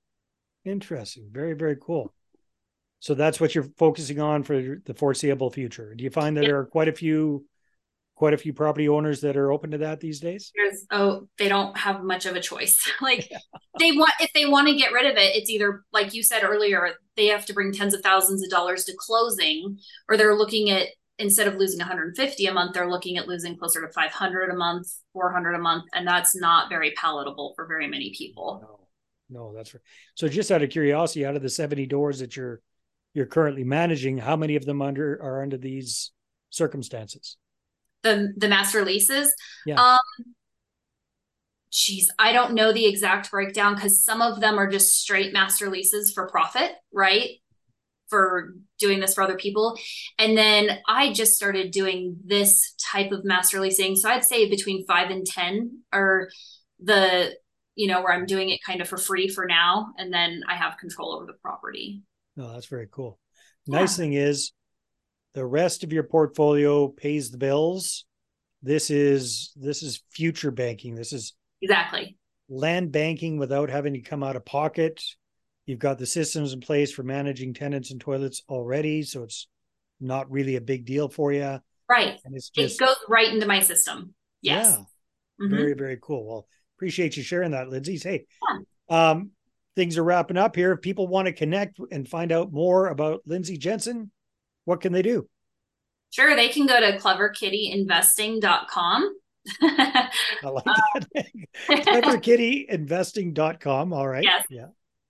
Interesting. 0.65 1.29
Very, 1.31 1.53
very 1.53 1.77
cool. 1.79 2.13
So 2.99 3.13
that's 3.13 3.39
what 3.39 3.53
you're 3.53 3.69
focusing 3.77 4.19
on 4.19 4.43
for 4.43 4.79
the 4.83 4.93
foreseeable 4.95 5.51
future. 5.51 5.93
Do 5.93 6.03
you 6.03 6.09
find 6.09 6.35
that 6.37 6.41
there 6.41 6.57
are 6.57 6.65
quite 6.65 6.87
a 6.87 6.93
few 6.93 7.45
quite 8.15 8.33
a 8.33 8.37
few 8.37 8.53
property 8.53 8.87
owners 8.87 9.19
that 9.21 9.35
are 9.35 9.51
open 9.51 9.71
to 9.71 9.77
that 9.77 9.99
these 9.99 10.21
days? 10.21 10.51
There's, 10.55 10.85
oh, 10.89 11.27
they 11.37 11.49
don't 11.49 11.77
have 11.77 12.01
much 12.01 12.25
of 12.25 12.35
a 12.35 12.41
choice. 12.41 12.77
like 13.01 13.27
yeah. 13.31 13.37
they 13.77 13.91
want 13.91 14.11
if 14.19 14.31
they 14.33 14.47
want 14.47 14.67
to 14.67 14.75
get 14.75 14.91
rid 14.91 15.05
of 15.05 15.17
it, 15.17 15.35
it's 15.35 15.49
either 15.49 15.83
like 15.93 16.13
you 16.13 16.23
said 16.23 16.43
earlier, 16.43 16.93
they 17.15 17.27
have 17.27 17.45
to 17.45 17.53
bring 17.53 17.71
tens 17.71 17.93
of 17.93 18.01
thousands 18.01 18.43
of 18.43 18.49
dollars 18.49 18.85
to 18.85 18.93
closing, 18.97 19.77
or 20.09 20.17
they're 20.17 20.35
looking 20.35 20.71
at 20.71 20.87
instead 21.17 21.47
of 21.47 21.55
losing 21.55 21.79
150 21.79 22.45
a 22.45 22.53
month, 22.53 22.73
they're 22.73 22.89
looking 22.89 23.17
at 23.17 23.27
losing 23.27 23.57
closer 23.57 23.85
to 23.85 23.93
500 23.93 24.49
a 24.49 24.55
month, 24.55 24.87
400 25.13 25.53
a 25.53 25.59
month, 25.59 25.85
and 25.93 26.05
that's 26.05 26.35
not 26.35 26.69
very 26.69 26.91
palatable 26.91 27.53
for 27.55 27.67
very 27.67 27.87
many 27.87 28.13
people. 28.17 28.59
No 28.61 28.84
no, 29.29 29.53
that's 29.53 29.73
right. 29.73 29.81
So 30.15 30.27
just 30.27 30.51
out 30.51 30.61
of 30.61 30.69
curiosity, 30.69 31.25
out 31.25 31.35
of 31.35 31.41
the 31.41 31.49
70 31.49 31.85
doors 31.87 32.19
that 32.19 32.35
you're 32.35 32.61
you're 33.13 33.25
currently 33.25 33.63
managing, 33.63 34.17
how 34.17 34.35
many 34.35 34.57
of 34.57 34.65
them 34.65 34.81
under 34.81 35.13
are 35.21 35.41
under 35.41 35.57
these 35.57 36.11
circumstances? 36.49 37.37
The 38.03 38.33
the 38.37 38.47
master 38.47 38.83
leases? 38.83 39.33
Yeah. 39.65 39.81
Um 39.81 40.35
geez, 41.71 42.09
I 42.17 42.31
don't 42.31 42.53
know 42.53 42.71
the 42.71 42.85
exact 42.85 43.29
breakdown 43.29 43.75
because 43.75 44.03
some 44.03 44.21
of 44.21 44.39
them 44.39 44.57
are 44.57 44.69
just 44.69 44.99
straight 44.99 45.33
master 45.33 45.69
leases 45.69 46.11
for 46.11 46.27
profit, 46.27 46.71
right? 46.93 47.29
For 48.09 48.53
doing 48.79 48.99
this 48.99 49.13
for 49.13 49.23
other 49.23 49.35
people. 49.35 49.77
And 50.17 50.37
then 50.37 50.79
I 50.87 51.11
just 51.11 51.33
started 51.33 51.71
doing 51.71 52.17
this 52.23 52.75
type 52.79 53.11
of 53.11 53.25
master 53.25 53.59
leasing. 53.59 53.97
So 53.97 54.09
I'd 54.09 54.23
say 54.23 54.49
between 54.49 54.85
five 54.85 55.09
and 55.09 55.25
10 55.25 55.81
are 55.91 56.29
the 56.81 57.35
you 57.75 57.87
know, 57.87 58.01
where 58.01 58.13
I'm 58.13 58.25
doing 58.25 58.49
it 58.49 58.63
kind 58.65 58.81
of 58.81 58.87
for 58.87 58.97
free 58.97 59.27
for 59.27 59.45
now, 59.45 59.93
and 59.97 60.11
then 60.11 60.41
I 60.47 60.55
have 60.55 60.77
control 60.77 61.13
over 61.13 61.25
the 61.25 61.33
property. 61.33 62.01
No, 62.35 62.51
that's 62.51 62.67
very 62.67 62.87
cool. 62.91 63.19
Yeah. 63.65 63.79
Nice 63.79 63.97
thing 63.97 64.13
is, 64.13 64.51
the 65.33 65.45
rest 65.45 65.83
of 65.83 65.91
your 65.91 66.03
portfolio 66.03 66.87
pays 66.87 67.31
the 67.31 67.37
bills. 67.37 68.05
This 68.63 68.89
is 68.89 69.51
this 69.55 69.83
is 69.83 70.01
future 70.11 70.51
banking. 70.51 70.95
This 70.95 71.13
is 71.13 71.33
exactly 71.61 72.17
land 72.49 72.91
banking 72.91 73.37
without 73.37 73.69
having 73.69 73.93
to 73.93 74.01
come 74.01 74.23
out 74.23 74.35
of 74.35 74.45
pocket. 74.45 75.01
You've 75.65 75.79
got 75.79 75.97
the 75.97 76.05
systems 76.05 76.53
in 76.53 76.61
place 76.61 76.91
for 76.91 77.03
managing 77.03 77.53
tenants 77.53 77.91
and 77.91 77.99
toilets 77.99 78.43
already, 78.47 79.01
so 79.03 79.23
it's 79.23 79.47
not 79.99 80.29
really 80.29 80.55
a 80.55 80.61
big 80.61 80.85
deal 80.85 81.09
for 81.09 81.31
you. 81.31 81.59
Right. 81.89 82.19
And 82.23 82.35
it's 82.35 82.49
just, 82.49 82.79
it 82.79 82.85
goes 82.85 82.97
right 83.09 83.33
into 83.33 83.47
my 83.47 83.61
system. 83.61 84.13
Yes. 84.41 84.67
Yeah. 84.69 85.45
Mm-hmm. 85.45 85.55
Very, 85.55 85.73
very 85.73 85.97
cool. 86.01 86.27
Well, 86.27 86.47
appreciate 86.77 87.17
you 87.17 87.23
sharing 87.23 87.51
that, 87.51 87.69
Lindsey. 87.69 87.97
Hey, 87.97 88.25
yeah. 88.89 89.09
um, 89.09 89.31
things 89.75 89.97
are 89.97 90.03
wrapping 90.03 90.37
up 90.37 90.55
here. 90.55 90.73
If 90.73 90.81
people 90.81 91.07
want 91.07 91.27
to 91.27 91.33
connect 91.33 91.79
and 91.91 92.07
find 92.07 92.31
out 92.31 92.51
more 92.51 92.87
about 92.87 93.21
Lindsey 93.25 93.57
Jensen, 93.57 94.11
what 94.65 94.81
can 94.81 94.93
they 94.93 95.01
do? 95.01 95.27
Sure, 96.11 96.35
they 96.35 96.49
can 96.49 96.65
go 96.65 96.79
to 96.79 96.97
cleverkittyinvesting.com. 96.97 99.15
I 99.61 100.09
like 100.43 100.63
that. 100.63 101.05
cleverkittyinvesting.com. 101.69 103.93
All 103.93 104.07
right. 104.07 104.23
Yes. 104.23 104.43
Yeah. 104.49 104.67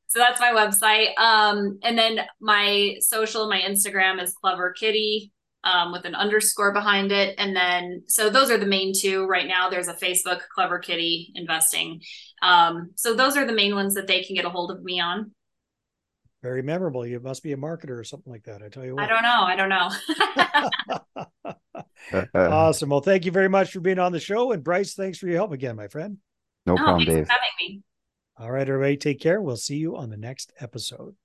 So 0.07 0.19
that's 0.19 0.39
my 0.39 0.51
website. 0.51 1.17
Um, 1.17 1.79
and 1.83 1.97
then 1.97 2.19
my 2.39 2.97
social, 3.01 3.49
my 3.49 3.59
Instagram 3.61 4.21
is 4.21 4.33
clever 4.33 4.71
kitty 4.71 5.31
um, 5.65 5.91
with 5.91 6.05
an 6.05 6.15
underscore 6.15 6.71
behind 6.71 7.11
it. 7.11 7.35
And 7.37 7.55
then, 7.55 8.03
so 8.07 8.29
those 8.29 8.49
are 8.51 8.57
the 8.57 8.65
main 8.65 8.93
two 8.95 9.25
right 9.25 9.47
now. 9.47 9.69
There's 9.69 9.87
a 9.87 9.93
Facebook, 9.93 10.41
Clever 10.53 10.79
Kitty 10.79 11.31
Investing. 11.35 12.01
Um, 12.41 12.91
so 12.95 13.15
those 13.15 13.35
are 13.35 13.45
the 13.45 13.53
main 13.53 13.75
ones 13.75 13.95
that 13.95 14.07
they 14.07 14.23
can 14.23 14.35
get 14.35 14.45
a 14.45 14.49
hold 14.49 14.71
of 14.71 14.83
me 14.83 14.99
on. 14.99 15.31
Very 16.43 16.61
memorable. 16.61 17.07
You 17.07 17.19
must 17.19 17.41
be 17.41 17.53
a 17.53 17.57
marketer 17.57 17.99
or 17.99 18.03
something 18.03 18.31
like 18.31 18.43
that. 18.43 18.61
I 18.61 18.69
tell 18.69 18.85
you 18.85 18.95
what. 18.95 19.03
I 19.03 19.07
don't 19.07 19.23
know. 19.23 19.41
I 19.41 19.55
don't 19.55 19.69
know. 22.13 22.29
awesome. 22.35 22.89
Well, 22.89 23.01
thank 23.01 23.25
you 23.25 23.31
very 23.31 23.49
much 23.49 23.71
for 23.71 23.79
being 23.79 23.97
on 23.97 24.11
the 24.11 24.19
show. 24.19 24.51
And 24.51 24.63
Bryce, 24.63 24.93
thanks 24.93 25.17
for 25.17 25.25
your 25.25 25.37
help 25.37 25.51
again, 25.51 25.75
my 25.75 25.87
friend. 25.87 26.19
No, 26.67 26.75
no 26.75 26.83
problem, 26.83 27.05
Dave. 27.05 27.27
having 27.27 27.49
me. 27.59 27.81
All 28.37 28.51
right, 28.51 28.67
everybody, 28.67 28.97
take 28.97 29.19
care. 29.19 29.41
We'll 29.41 29.55
see 29.55 29.77
you 29.77 29.95
on 29.95 30.11
the 30.11 30.17
next 30.17 30.53
episode. 30.59 31.15